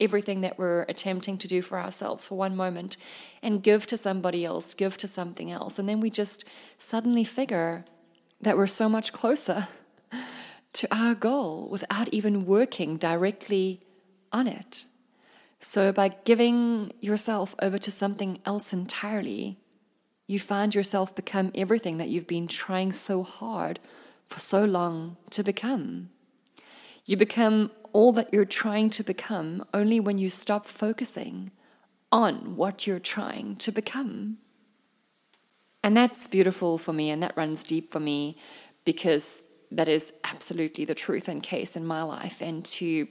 everything 0.00 0.40
that 0.40 0.58
we're 0.58 0.82
attempting 0.88 1.38
to 1.38 1.46
do 1.46 1.62
for 1.62 1.78
ourselves 1.78 2.26
for 2.26 2.36
one 2.36 2.56
moment 2.56 2.96
and 3.44 3.62
give 3.62 3.86
to 3.86 3.96
somebody 3.96 4.44
else, 4.44 4.74
give 4.74 4.98
to 4.98 5.06
something 5.06 5.52
else. 5.52 5.78
And 5.78 5.88
then 5.88 6.00
we 6.00 6.10
just 6.10 6.44
suddenly 6.78 7.22
figure 7.22 7.84
that 8.40 8.56
we're 8.56 8.66
so 8.66 8.88
much 8.88 9.12
closer 9.12 9.68
to 10.72 10.88
our 10.90 11.14
goal 11.14 11.68
without 11.70 12.08
even 12.08 12.44
working 12.44 12.96
directly 12.96 13.80
on 14.32 14.48
it. 14.48 14.86
So, 15.60 15.92
by 15.92 16.08
giving 16.08 16.92
yourself 17.00 17.54
over 17.62 17.78
to 17.78 17.92
something 17.92 18.40
else 18.44 18.72
entirely, 18.72 19.61
you 20.26 20.38
find 20.38 20.74
yourself 20.74 21.14
become 21.14 21.50
everything 21.54 21.98
that 21.98 22.08
you've 22.08 22.26
been 22.26 22.46
trying 22.46 22.92
so 22.92 23.22
hard 23.22 23.80
for 24.26 24.40
so 24.40 24.64
long 24.64 25.16
to 25.30 25.42
become. 25.42 26.10
You 27.04 27.16
become 27.16 27.70
all 27.92 28.12
that 28.12 28.32
you're 28.32 28.44
trying 28.44 28.90
to 28.90 29.02
become 29.02 29.64
only 29.74 30.00
when 30.00 30.18
you 30.18 30.28
stop 30.28 30.64
focusing 30.64 31.50
on 32.10 32.56
what 32.56 32.86
you're 32.86 32.98
trying 32.98 33.56
to 33.56 33.72
become. 33.72 34.38
And 35.82 35.96
that's 35.96 36.28
beautiful 36.28 36.78
for 36.78 36.92
me, 36.92 37.10
and 37.10 37.22
that 37.22 37.36
runs 37.36 37.64
deep 37.64 37.90
for 37.90 38.00
me 38.00 38.36
because 38.84 39.42
that 39.70 39.88
is 39.88 40.12
absolutely 40.24 40.84
the 40.84 40.94
truth 40.94 41.28
and 41.28 41.42
case 41.42 41.76
in 41.76 41.86
my 41.86 42.02
life 42.02 42.40
and 42.40 42.64
to 42.64 43.08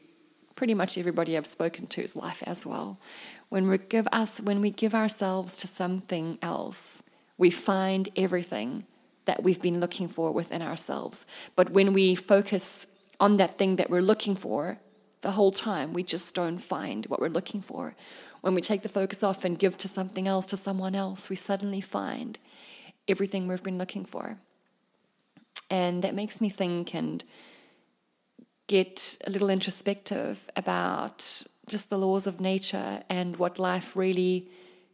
pretty 0.56 0.74
much 0.74 0.98
everybody 0.98 1.36
I've 1.36 1.46
spoken 1.46 1.88
to's 1.88 2.16
life 2.16 2.44
as 2.46 2.66
well. 2.66 3.00
When 3.52 3.68
we 3.68 3.80
give 3.80 4.08
us 4.14 4.40
when 4.40 4.62
we 4.62 4.72
give 4.72 4.96
ourselves 4.96 5.58
to 5.58 5.68
something 5.68 6.40
else, 6.42 7.04
we 7.38 7.50
find 7.50 8.08
everything 8.16 8.86
that 9.26 9.44
we've 9.44 9.62
been 9.62 9.82
looking 9.82 10.08
for 10.08 10.32
within 10.32 10.62
ourselves. 10.62 11.26
But 11.58 11.72
when 11.72 11.92
we 11.92 12.16
focus 12.16 12.88
on 13.20 13.36
that 13.38 13.58
thing 13.58 13.76
that 13.76 13.90
we're 13.90 14.08
looking 14.12 14.38
for 14.38 14.80
the 15.20 15.32
whole 15.32 15.52
time, 15.52 15.92
we 15.92 16.02
just 16.02 16.34
don't 16.34 16.60
find 16.60 17.06
what 17.08 17.20
we're 17.20 17.28
looking 17.28 17.62
for. 17.62 17.94
When 18.40 18.54
we 18.54 18.62
take 18.62 18.84
the 18.84 18.96
focus 19.02 19.22
off 19.22 19.44
and 19.44 19.60
give 19.60 19.78
to 19.80 19.90
something 19.90 20.30
else, 20.30 20.46
to 20.46 20.56
someone 20.56 20.96
else, 20.96 21.30
we 21.30 21.36
suddenly 21.36 21.82
find 21.82 22.40
everything 23.10 23.50
we've 23.50 23.62
been 23.62 23.78
looking 23.78 24.06
for. 24.06 24.38
And 25.70 26.02
that 26.04 26.16
makes 26.16 26.40
me 26.40 26.50
think 26.50 26.96
and 26.96 27.22
get 28.68 29.18
a 29.28 29.30
little 29.30 29.50
introspective 29.50 30.50
about 30.56 31.44
just 31.68 31.90
the 31.90 31.98
laws 31.98 32.28
of 32.28 32.42
nature 32.42 33.04
and 33.10 33.38
what 33.38 33.60
life 33.60 33.96
really 33.96 34.48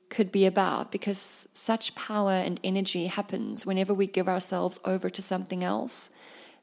could 0.09 0.31
be 0.31 0.45
about 0.45 0.91
because 0.91 1.47
such 1.51 1.95
power 1.95 2.31
and 2.31 2.59
energy 2.63 3.07
happens 3.07 3.65
whenever 3.65 3.93
we 3.93 4.07
give 4.07 4.29
ourselves 4.29 4.79
over 4.85 5.09
to 5.09 5.21
something 5.21 5.63
else 5.63 6.11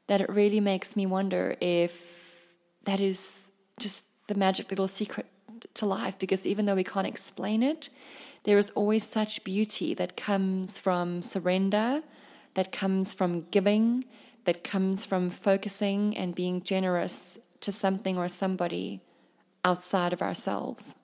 that 0.07 0.21
it 0.21 0.29
really 0.29 0.59
makes 0.59 0.95
me 0.95 1.05
wonder 1.05 1.55
if 1.61 2.53
that 2.83 2.99
is 2.99 3.51
just 3.79 4.05
the 4.27 4.35
magic 4.35 4.69
little 4.69 4.87
secret 4.87 5.25
to 5.73 5.85
life 5.85 6.17
because 6.19 6.45
even 6.45 6.65
though 6.65 6.75
we 6.75 6.83
can't 6.83 7.07
explain 7.07 7.63
it, 7.63 7.89
there 8.43 8.57
is 8.57 8.69
always 8.71 9.05
such 9.05 9.43
beauty 9.43 9.93
that 9.95 10.15
comes 10.15 10.79
from 10.79 11.21
surrender, 11.21 12.03
that 12.53 12.71
comes 12.71 13.13
from 13.13 13.47
giving, 13.49 14.05
that 14.45 14.63
comes 14.63 15.05
from 15.05 15.29
focusing 15.29 16.15
and 16.15 16.35
being 16.35 16.61
generous 16.61 17.39
to 17.61 17.71
something 17.71 18.17
or 18.17 18.27
somebody 18.27 19.01
outside 19.65 20.13
of 20.13 20.21
ourselves. 20.21 20.95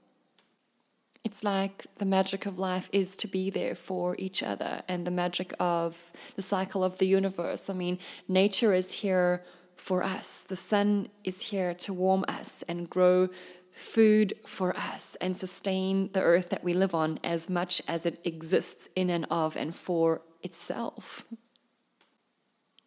It's 1.23 1.43
like 1.43 1.85
the 1.97 2.05
magic 2.05 2.45
of 2.45 2.57
life 2.57 2.89
is 2.93 3.15
to 3.17 3.27
be 3.27 3.49
there 3.49 3.75
for 3.75 4.15
each 4.17 4.41
other 4.41 4.83
and 4.87 5.05
the 5.05 5.11
magic 5.11 5.53
of 5.59 6.11
the 6.35 6.41
cycle 6.41 6.83
of 6.83 6.97
the 6.97 7.05
universe. 7.05 7.69
I 7.69 7.73
mean, 7.73 7.99
nature 8.27 8.73
is 8.73 8.93
here 8.93 9.43
for 9.75 10.03
us. 10.03 10.41
The 10.47 10.55
sun 10.55 11.09
is 11.23 11.41
here 11.41 11.73
to 11.73 11.93
warm 11.93 12.23
us 12.27 12.63
and 12.67 12.89
grow 12.89 13.29
food 13.71 14.33
for 14.45 14.75
us 14.77 15.15
and 15.21 15.35
sustain 15.35 16.11
the 16.13 16.21
earth 16.21 16.49
that 16.49 16.63
we 16.63 16.73
live 16.73 16.93
on 16.93 17.19
as 17.23 17.49
much 17.49 17.81
as 17.87 18.05
it 18.05 18.19
exists 18.23 18.89
in 18.95 19.09
and 19.09 19.25
of 19.29 19.55
and 19.55 19.73
for 19.73 20.21
itself. 20.43 21.25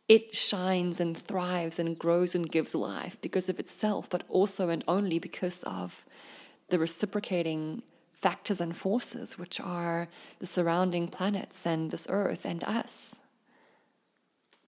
It 0.09 0.35
shines 0.35 1.01
and 1.01 1.17
thrives 1.17 1.79
and 1.79 1.99
grows 1.99 2.35
and 2.35 2.51
gives 2.51 2.75
life 2.75 3.19
because 3.21 3.49
of 3.49 3.59
itself, 3.59 4.11
but 4.11 4.23
also 4.29 4.69
and 4.69 4.85
only 4.87 5.19
because 5.19 5.63
of 5.63 6.05
the 6.69 6.79
reciprocating 6.79 7.83
factors 8.13 8.61
and 8.61 8.77
forces, 8.77 9.39
which 9.39 9.61
are 9.61 10.09
the 10.41 10.47
surrounding 10.47 11.09
planets 11.09 11.67
and 11.67 11.91
this 11.91 12.07
earth 12.11 12.45
and 12.45 12.63
us. 12.65 13.17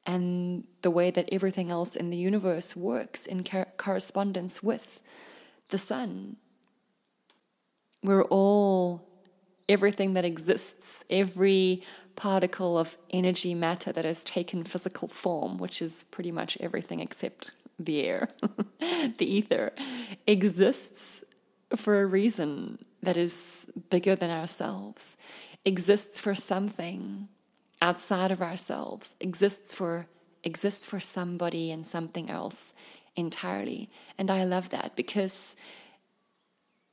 And 0.06 0.64
the 0.82 0.90
way 0.90 1.10
that 1.10 1.28
everything 1.32 1.70
else 1.70 1.96
in 1.96 2.10
the 2.10 2.16
universe 2.16 2.76
works 2.76 3.26
in 3.26 3.44
correspondence 3.76 4.62
with 4.62 5.02
the 5.68 5.78
sun. 5.78 6.36
We're 8.02 8.22
all 8.24 9.06
everything 9.68 10.14
that 10.14 10.24
exists, 10.24 11.04
every 11.10 11.82
particle 12.14 12.78
of 12.78 12.96
energy 13.10 13.54
matter 13.54 13.92
that 13.92 14.04
has 14.04 14.20
taken 14.20 14.64
physical 14.64 15.08
form, 15.08 15.58
which 15.58 15.82
is 15.82 16.04
pretty 16.04 16.32
much 16.32 16.56
everything 16.60 17.00
except 17.00 17.52
the 17.78 18.06
air, 18.06 18.28
the 18.80 19.26
ether, 19.26 19.72
exists 20.26 21.24
for 21.74 22.00
a 22.00 22.06
reason 22.06 22.84
that 23.02 23.16
is 23.16 23.66
bigger 23.90 24.16
than 24.16 24.30
ourselves, 24.30 25.16
exists 25.64 26.18
for 26.18 26.34
something 26.34 27.28
outside 27.82 28.30
of 28.30 28.40
ourselves, 28.40 29.14
exists 29.20 29.72
for 29.72 30.06
exists 30.42 30.86
for 30.86 31.00
somebody 31.00 31.72
and 31.72 31.84
something 31.84 32.30
else 32.30 32.72
entirely. 33.16 33.90
And 34.16 34.30
I 34.30 34.44
love 34.44 34.70
that 34.70 34.94
because 34.96 35.56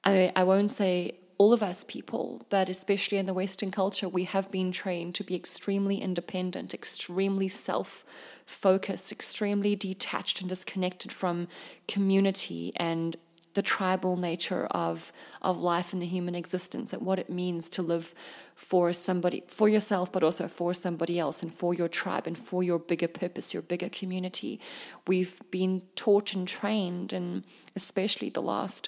I 0.03 0.31
I 0.35 0.43
won't 0.43 0.71
say 0.71 1.19
all 1.43 1.51
of 1.51 1.61
us 1.61 1.83
people, 1.89 2.41
but 2.49 2.69
especially 2.69 3.17
in 3.17 3.25
the 3.25 3.33
Western 3.33 3.69
culture, 3.69 4.07
we 4.07 4.23
have 4.23 4.49
been 4.49 4.71
trained 4.71 5.13
to 5.13 5.25
be 5.25 5.35
extremely 5.35 5.97
independent, 5.97 6.73
extremely 6.73 7.49
self 7.49 8.05
focused, 8.45 9.11
extremely 9.11 9.75
detached 9.75 10.39
and 10.39 10.47
disconnected 10.47 11.11
from 11.11 11.49
community 11.85 12.71
and 12.77 13.17
the 13.55 13.61
tribal 13.61 14.15
nature 14.15 14.67
of 14.71 15.11
of 15.41 15.59
life 15.59 15.91
and 15.91 16.01
the 16.01 16.05
human 16.05 16.33
existence 16.33 16.93
and 16.93 17.01
what 17.01 17.19
it 17.19 17.29
means 17.29 17.69
to 17.69 17.81
live 17.81 18.15
for 18.55 18.93
somebody 18.93 19.43
for 19.47 19.67
yourself 19.67 20.11
but 20.13 20.23
also 20.23 20.47
for 20.47 20.73
somebody 20.73 21.19
else 21.19 21.43
and 21.43 21.53
for 21.53 21.73
your 21.73 21.89
tribe 21.89 22.25
and 22.25 22.37
for 22.37 22.63
your 22.63 22.79
bigger 22.79 23.09
purpose 23.09 23.53
your 23.53 23.63
bigger 23.63 23.89
community. 23.89 24.61
We've 25.07 25.41
been 25.51 25.81
taught 25.95 26.33
and 26.33 26.47
trained 26.47 27.11
and 27.11 27.43
especially 27.75 28.29
the 28.29 28.41
last 28.41 28.87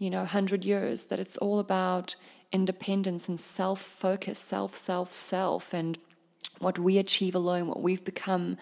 you 0.00 0.10
know 0.10 0.18
100 0.18 0.64
years 0.64 1.04
that 1.06 1.20
it's 1.20 1.36
all 1.36 1.60
about 1.60 2.16
independence 2.50 3.28
and 3.28 3.38
self 3.38 3.80
focus 3.80 4.38
self 4.38 4.74
self 4.74 5.12
self 5.12 5.72
and 5.72 5.98
what 6.58 6.76
we 6.78 6.98
achieve 6.98 7.36
alone 7.36 7.68
what 7.68 7.80
we've 7.80 8.04
become 8.04 8.56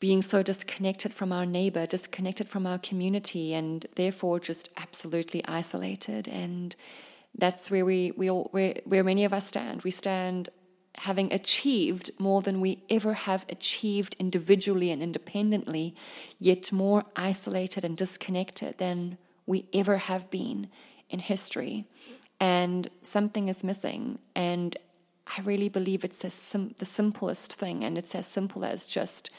being 0.00 0.22
so 0.22 0.42
disconnected 0.42 1.12
from 1.12 1.30
our 1.30 1.44
neighbor, 1.44 1.86
disconnected 1.86 2.48
from 2.48 2.66
our 2.66 2.78
community, 2.78 3.52
and 3.52 3.86
therefore 3.96 4.40
just 4.40 4.70
absolutely 4.78 5.44
isolated. 5.46 6.26
And 6.26 6.74
that's 7.36 7.70
where 7.70 7.84
we, 7.84 8.10
we 8.12 8.30
all, 8.30 8.48
where, 8.50 8.74
where 8.86 9.04
many 9.04 9.24
of 9.24 9.34
us 9.34 9.48
stand. 9.48 9.82
We 9.82 9.90
stand 9.90 10.48
having 10.96 11.32
achieved 11.32 12.10
more 12.18 12.40
than 12.40 12.60
we 12.60 12.82
ever 12.88 13.12
have 13.12 13.44
achieved 13.48 14.16
individually 14.18 14.90
and 14.90 15.02
independently, 15.02 15.94
yet 16.38 16.72
more 16.72 17.04
isolated 17.14 17.84
and 17.84 17.96
disconnected 17.96 18.78
than 18.78 19.18
we 19.46 19.66
ever 19.72 19.98
have 19.98 20.30
been 20.30 20.68
in 21.08 21.18
history. 21.18 21.86
And 22.38 22.88
something 23.02 23.48
is 23.48 23.62
missing. 23.62 24.18
And 24.34 24.76
I 25.26 25.42
really 25.42 25.68
believe 25.68 26.04
it's 26.04 26.24
sim- 26.32 26.74
the 26.78 26.84
simplest 26.84 27.54
thing, 27.54 27.84
and 27.84 27.96
it's 27.96 28.14
as 28.14 28.26
simple 28.26 28.64
as 28.64 28.86
just 28.86 29.30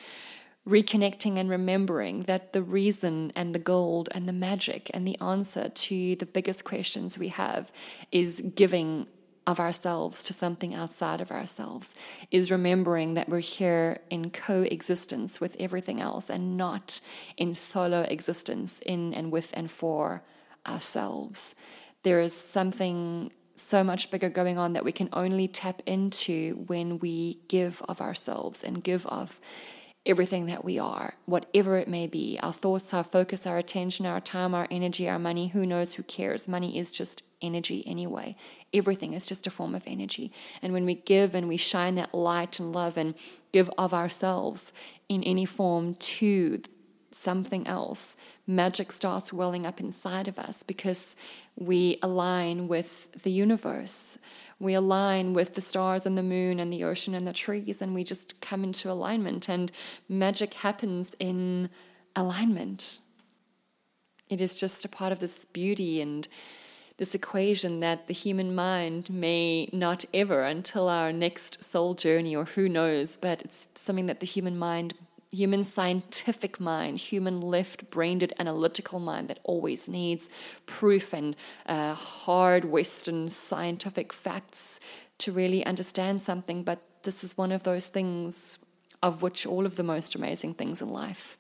reconnecting 0.68 1.38
and 1.38 1.50
remembering 1.50 2.24
that 2.24 2.54
the 2.54 2.62
reason 2.62 3.32
and 3.36 3.54
the 3.56 3.60
gold 3.60 4.10
and 4.12 4.28
the 4.28 4.34
magic 4.34 4.92
and 4.94 5.08
the 5.08 5.20
answer 5.20 5.70
to 5.70 6.16
the 6.18 6.26
biggest 6.26 6.64
questions 6.64 7.18
we 7.18 7.30
have 7.30 7.72
is 8.12 8.42
giving 8.56 9.08
of 9.48 9.60
ourselves 9.60 10.24
to 10.24 10.34
something 10.34 10.74
outside 10.74 11.22
of 11.22 11.32
ourselves, 11.32 11.94
is 12.30 12.52
remembering 12.52 13.16
that 13.16 13.28
we're 13.28 13.40
here 13.40 14.00
in 14.10 14.30
coexistence 14.30 15.42
with 15.42 15.56
everything 15.60 16.00
else 16.00 16.30
and 16.30 16.56
not 16.56 17.02
in 17.38 17.54
solo 17.54 18.02
existence 18.02 18.82
in 18.86 19.14
and 19.14 19.32
with 19.32 19.50
and 19.54 19.72
for 19.72 20.24
ourselves. 20.68 21.56
There 22.04 22.22
is 22.22 22.34
something 22.36 23.32
so 23.56 23.84
much 23.84 24.10
bigger 24.12 24.30
going 24.30 24.58
on 24.58 24.74
that 24.74 24.86
we 24.86 24.92
can 24.92 25.10
only 25.14 25.48
tap 25.48 25.82
into 25.86 26.64
when 26.68 27.00
we 27.00 27.40
give 27.48 27.82
of 27.88 28.02
ourselves 28.02 28.64
and 28.64 28.84
give 28.84 29.06
of 29.08 29.40
everything 30.06 30.48
that 30.48 30.66
we 30.66 30.80
are, 30.80 31.16
whatever 31.26 31.78
it 31.78 31.88
may 31.88 32.08
be 32.08 32.40
our 32.42 32.54
thoughts, 32.54 32.94
our 32.94 33.04
focus, 33.04 33.46
our 33.46 33.58
attention, 33.58 34.06
our 34.06 34.20
time, 34.20 34.56
our 34.56 34.68
energy, 34.72 35.08
our 35.08 35.20
money. 35.20 35.48
Who 35.50 35.66
knows? 35.66 35.94
Who 35.94 36.04
cares? 36.04 36.48
Money 36.48 36.78
is 36.78 36.92
just 36.92 37.22
energy 37.42 37.84
anyway. 37.86 38.36
Everything 38.74 39.14
is 39.14 39.26
just 39.26 39.46
a 39.48 39.52
form 39.52 39.76
of 39.76 39.84
energy. 39.86 40.32
And 40.62 40.74
when 40.74 40.86
we 40.86 40.96
give 40.96 41.36
and 41.36 41.48
we 41.48 41.58
shine 41.58 41.96
that 41.96 42.14
light 42.14 42.60
and 42.60 42.74
love 42.74 42.98
and 42.98 43.16
give 43.52 43.70
of 43.78 43.94
ourselves 43.94 44.72
in 45.10 45.24
any 45.24 45.46
form 45.46 45.96
to 45.96 46.62
something 47.12 47.68
else, 47.68 48.16
magic 48.48 48.92
starts 48.92 49.32
welling 49.32 49.66
up 49.66 49.80
inside 49.80 50.28
of 50.28 50.38
us 50.40 50.64
because 50.64 51.16
we 51.56 51.98
align 52.02 52.68
with 52.68 53.12
the 53.24 53.32
universe 53.32 54.18
we 54.62 54.76
align 54.76 55.34
with 55.34 55.56
the 55.56 55.62
stars 55.62 56.06
and 56.06 56.16
the 56.16 56.24
moon 56.24 56.60
and 56.60 56.72
the 56.72 56.84
ocean 56.84 57.16
and 57.16 57.26
the 57.26 57.34
trees, 57.34 57.82
and 57.82 57.96
we 57.96 58.04
just 58.04 58.40
come 58.42 58.64
into 58.64 58.92
alignment, 58.92 59.50
and 59.50 59.72
magic 60.08 60.54
happens 60.54 61.16
in 61.20 61.72
alignment. 62.16 63.00
It 64.30 64.40
is 64.40 64.56
just 64.56 64.86
a 64.86 64.90
part 64.90 65.12
of 65.12 65.18
this 65.18 65.46
beauty 65.46 66.00
and 66.00 66.28
this 66.98 67.16
equation 67.16 67.80
that 67.80 68.06
the 68.06 68.14
human 68.14 68.54
mind 68.54 69.10
may 69.10 69.68
not 69.74 70.06
ever 70.14 70.44
until 70.44 70.88
our 70.88 71.12
next 71.12 71.64
soul 71.64 71.96
journey, 71.96 72.36
or 72.36 72.46
who 72.46 72.70
knows, 72.70 73.18
but 73.18 73.42
it's 73.42 73.68
something 73.74 74.06
that 74.06 74.20
the 74.20 74.28
human 74.28 74.60
mind 74.60 74.94
human 75.32 75.64
scientific 75.64 76.60
mind, 76.60 77.00
human 77.00 77.38
left 77.38 77.90
brained 77.90 78.32
analytical 78.38 79.00
mind 79.00 79.30
that 79.30 79.40
always 79.44 79.88
needs 79.88 80.30
proof 80.66 81.14
and 81.14 81.36
uh, 81.66 81.94
hard 81.94 82.66
Western 82.66 83.28
scientific 83.30 84.12
facts 84.12 84.80
to 85.20 85.32
really 85.32 85.66
understand 85.66 86.20
something. 86.20 86.64
But 86.64 86.82
this 87.04 87.24
is 87.24 87.38
one 87.38 87.52
of 87.52 87.64
those 87.64 87.88
things 87.88 88.60
of 89.02 89.22
which 89.22 89.46
all 89.46 89.66
of 89.66 89.78
the 89.78 89.84
most 89.84 90.16
amazing 90.16 90.54
things 90.54 90.82
in 90.82 90.90
life 90.90 91.38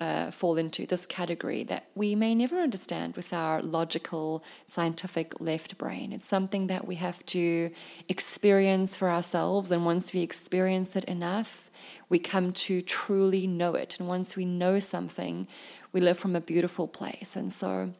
uh, 0.00 0.30
fall 0.30 0.56
into 0.56 0.86
this 0.86 1.04
category 1.06 1.62
that 1.64 1.86
we 1.94 2.14
may 2.14 2.34
never 2.34 2.56
understand 2.60 3.14
with 3.16 3.32
our 3.32 3.60
logical, 3.62 4.42
scientific 4.64 5.38
left 5.40 5.76
brain. 5.76 6.12
It's 6.12 6.26
something 6.26 6.68
that 6.68 6.86
we 6.86 6.94
have 6.96 7.24
to 7.26 7.70
experience 8.08 8.96
for 8.96 9.10
ourselves. 9.10 9.70
And 9.70 9.84
once 9.84 10.12
we 10.12 10.22
experience 10.22 10.96
it 10.96 11.04
enough, 11.04 11.70
we 12.08 12.18
come 12.18 12.52
to 12.52 12.80
truly 12.80 13.46
know 13.46 13.74
it. 13.74 13.96
And 13.98 14.08
once 14.08 14.36
we 14.36 14.46
know 14.46 14.78
something, 14.78 15.46
we 15.92 16.00
live 16.00 16.18
from 16.18 16.34
a 16.34 16.40
beautiful 16.40 16.88
place. 16.88 17.36
And 17.36 17.52
so, 17.52 17.92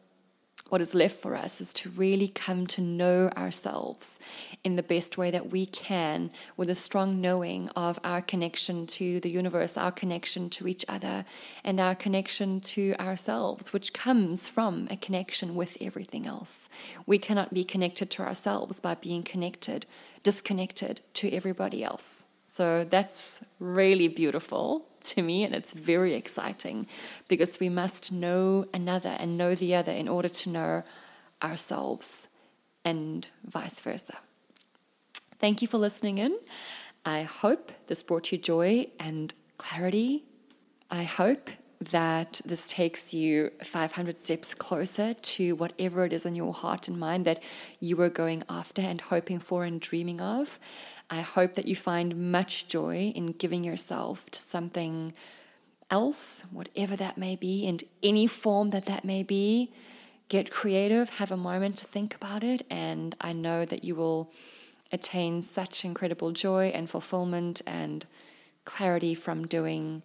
what 0.71 0.79
is 0.79 0.95
left 0.95 1.17
for 1.17 1.35
us 1.35 1.59
is 1.59 1.73
to 1.73 1.89
really 1.89 2.29
come 2.29 2.65
to 2.65 2.79
know 2.79 3.29
ourselves 3.35 4.17
in 4.63 4.77
the 4.77 4.83
best 4.83 5.17
way 5.17 5.29
that 5.29 5.51
we 5.51 5.65
can, 5.65 6.31
with 6.55 6.69
a 6.69 6.75
strong 6.75 7.19
knowing 7.19 7.67
of 7.75 7.99
our 8.05 8.21
connection 8.21 8.87
to 8.87 9.19
the 9.19 9.29
universe, 9.29 9.75
our 9.75 9.91
connection 9.91 10.49
to 10.49 10.69
each 10.69 10.85
other, 10.87 11.25
and 11.65 11.77
our 11.81 11.93
connection 11.93 12.61
to 12.61 12.95
ourselves, 13.01 13.73
which 13.73 13.91
comes 13.91 14.47
from 14.47 14.87
a 14.89 14.95
connection 14.95 15.55
with 15.55 15.77
everything 15.81 16.25
else. 16.25 16.69
We 17.05 17.17
cannot 17.17 17.53
be 17.53 17.65
connected 17.65 18.09
to 18.11 18.21
ourselves 18.21 18.79
by 18.79 18.95
being 18.95 19.23
connected, 19.23 19.85
disconnected 20.23 21.01
to 21.15 21.29
everybody 21.33 21.83
else. 21.83 22.23
So 22.47 22.85
that's 22.85 23.41
really 23.59 24.07
beautiful 24.07 24.85
to 25.05 25.21
me, 25.21 25.43
and 25.43 25.53
it's 25.53 25.73
very 25.73 26.13
exciting 26.13 26.87
because 27.27 27.59
we 27.59 27.69
must 27.69 28.11
know 28.11 28.65
another 28.73 29.15
and 29.19 29.37
know 29.37 29.55
the 29.55 29.75
other 29.75 29.91
in 29.91 30.07
order 30.07 30.29
to 30.29 30.49
know 30.49 30.83
ourselves 31.43 32.27
and 32.83 33.27
vice 33.45 33.79
versa. 33.81 34.17
Thank 35.39 35.61
you 35.61 35.67
for 35.67 35.77
listening 35.77 36.17
in. 36.17 36.37
I 37.05 37.23
hope 37.23 37.71
this 37.87 38.03
brought 38.03 38.31
you 38.31 38.37
joy 38.37 38.87
and 38.99 39.33
clarity. 39.57 40.23
I 40.89 41.03
hope 41.03 41.49
that 41.89 42.41
this 42.45 42.69
takes 42.69 43.11
you 43.11 43.49
500 43.63 44.15
steps 44.17 44.53
closer 44.53 45.15
to 45.15 45.55
whatever 45.55 46.05
it 46.05 46.13
is 46.13 46.27
in 46.27 46.35
your 46.35 46.53
heart 46.53 46.87
and 46.87 46.99
mind 46.99 47.25
that 47.25 47.43
you 47.79 47.99
are 48.01 48.09
going 48.09 48.43
after 48.47 48.83
and 48.83 49.01
hoping 49.01 49.39
for 49.39 49.63
and 49.63 49.81
dreaming 49.81 50.21
of. 50.21 50.59
I 51.11 51.19
hope 51.19 51.55
that 51.55 51.67
you 51.67 51.75
find 51.75 52.31
much 52.31 52.69
joy 52.69 53.11
in 53.13 53.27
giving 53.33 53.65
yourself 53.65 54.31
to 54.31 54.41
something 54.41 55.11
else, 55.89 56.45
whatever 56.51 56.95
that 56.95 57.17
may 57.17 57.35
be, 57.35 57.65
in 57.65 57.79
any 58.01 58.27
form 58.27 58.69
that 58.69 58.85
that 58.85 59.03
may 59.03 59.21
be. 59.21 59.71
Get 60.29 60.49
creative, 60.49 61.09
have 61.15 61.29
a 61.29 61.37
moment 61.37 61.75
to 61.79 61.85
think 61.85 62.15
about 62.15 62.45
it, 62.45 62.65
and 62.69 63.13
I 63.19 63.33
know 63.33 63.65
that 63.65 63.83
you 63.83 63.95
will 63.95 64.31
attain 64.89 65.41
such 65.41 65.83
incredible 65.83 66.31
joy 66.31 66.67
and 66.67 66.89
fulfillment 66.89 67.61
and 67.67 68.05
clarity 68.63 69.13
from 69.13 69.45
doing 69.45 70.03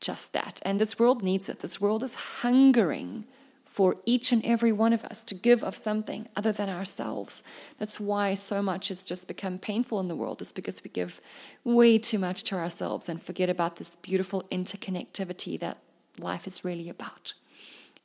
just 0.00 0.32
that. 0.32 0.60
And 0.62 0.80
this 0.80 0.98
world 0.98 1.22
needs 1.22 1.48
it. 1.48 1.60
This 1.60 1.80
world 1.80 2.02
is 2.02 2.16
hungering 2.16 3.24
for 3.64 3.96
each 4.04 4.32
and 4.32 4.44
every 4.44 4.72
one 4.72 4.92
of 4.92 5.04
us 5.04 5.24
to 5.24 5.34
give 5.34 5.62
of 5.64 5.76
something 5.76 6.28
other 6.36 6.52
than 6.52 6.68
ourselves. 6.68 7.42
That's 7.78 7.98
why 7.98 8.34
so 8.34 8.62
much 8.62 8.88
has 8.88 9.04
just 9.04 9.28
become 9.28 9.58
painful 9.58 10.00
in 10.00 10.08
the 10.08 10.16
world, 10.16 10.40
is 10.40 10.52
because 10.52 10.82
we 10.84 10.90
give 10.90 11.20
way 11.64 11.98
too 11.98 12.18
much 12.18 12.42
to 12.44 12.56
ourselves 12.56 13.08
and 13.08 13.20
forget 13.20 13.48
about 13.48 13.76
this 13.76 13.96
beautiful 13.96 14.42
interconnectivity 14.50 15.58
that 15.60 15.78
life 16.18 16.46
is 16.46 16.64
really 16.64 16.88
about. 16.88 17.34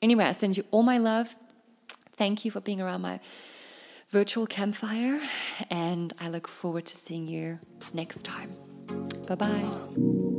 Anyway, 0.01 0.23
I 0.23 0.31
send 0.31 0.57
you 0.57 0.63
all 0.71 0.83
my 0.83 0.97
love. 0.97 1.35
Thank 2.15 2.45
you 2.45 2.51
for 2.51 2.61
being 2.61 2.81
around 2.81 3.01
my 3.01 3.19
virtual 4.09 4.45
campfire, 4.45 5.19
and 5.69 6.13
I 6.19 6.29
look 6.29 6.47
forward 6.47 6.85
to 6.85 6.97
seeing 6.97 7.27
you 7.27 7.59
next 7.93 8.23
time. 8.23 8.51
Bye 9.27 9.35
bye. 9.35 10.36